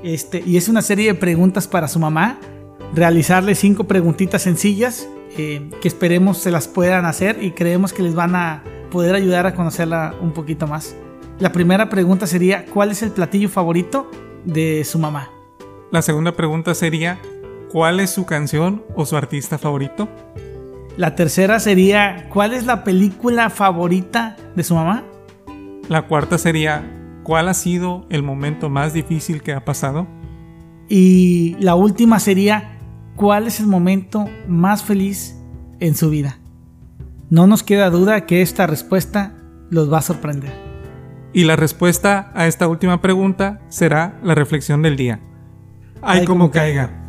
Este, 0.02 0.42
y 0.44 0.56
es 0.56 0.68
una 0.68 0.83
serie 0.83 1.12
de 1.12 1.14
preguntas 1.14 1.68
para 1.68 1.87
su 1.87 2.00
mamá. 2.00 2.38
Realizarle 2.92 3.54
cinco 3.54 3.85
preguntitas 3.85 4.42
sencillas 4.42 5.09
eh, 5.38 5.70
que 5.80 5.87
esperemos 5.87 6.38
se 6.38 6.50
las 6.50 6.66
puedan 6.66 7.04
hacer 7.04 7.40
y 7.40 7.52
creemos 7.52 7.92
que 7.92 8.02
les 8.02 8.16
van 8.16 8.35
a 8.35 8.64
poder 8.90 9.14
ayudar 9.14 9.46
a 9.46 9.54
conocerla 9.54 10.16
un 10.20 10.33
poquito 10.33 10.66
más. 10.66 10.96
La 11.38 11.52
primera 11.52 11.88
pregunta 11.88 12.26
sería, 12.26 12.66
¿cuál 12.66 12.90
es 12.90 13.02
el 13.04 13.12
platillo 13.12 13.48
favorito 13.48 14.11
de 14.44 14.85
su 14.85 14.98
mamá? 14.98 15.30
La 15.92 16.02
segunda 16.02 16.33
pregunta 16.33 16.74
sería, 16.74 17.18
¿cuál 17.70 18.00
es 18.00 18.11
su 18.11 18.26
canción 18.26 18.83
o 18.94 19.06
su 19.06 19.16
artista 19.16 19.59
favorito? 19.59 20.09
La 20.96 21.14
tercera 21.14 21.61
sería, 21.61 22.28
¿cuál 22.28 22.52
es 22.52 22.66
la 22.66 22.85
película 22.85 23.48
favorita 23.48 24.37
de 24.54 24.64
su 24.64 24.74
mamá? 24.74 25.04
La 25.88 26.02
cuarta 26.02 26.37
sería, 26.37 26.85
¿cuál 27.22 27.48
ha 27.48 27.54
sido 27.54 28.06
el 28.11 28.22
momento 28.22 28.68
más 28.68 28.92
difícil 28.92 29.42
que 29.42 29.52
ha 29.52 29.64
pasado? 29.64 30.06
Y 30.88 31.56
la 31.61 31.74
última 31.76 32.18
sería, 32.18 32.78
¿cuál 33.16 33.46
es 33.46 33.61
el 33.61 33.66
momento 33.66 34.28
más 34.48 34.83
feliz 34.83 35.37
en 35.78 35.94
su 35.94 36.11
vida? 36.11 36.38
No 37.30 37.46
nos 37.46 37.62
queda 37.62 37.90
duda 37.90 38.26
que 38.26 38.42
esta 38.42 38.66
respuesta 38.66 39.37
los 39.70 39.92
va 39.92 39.98
a 39.98 40.02
sorprender. 40.02 40.52
Y 41.33 41.44
la 41.44 41.54
respuesta 41.54 42.33
a 42.35 42.48
esta 42.48 42.66
última 42.66 43.00
pregunta 43.00 43.61
será 43.68 44.18
la 44.24 44.35
reflexión 44.35 44.83
del 44.83 44.96
día. 44.96 45.20
Ay, 46.02 46.24
como 46.24 46.50
caiga. 46.50 46.99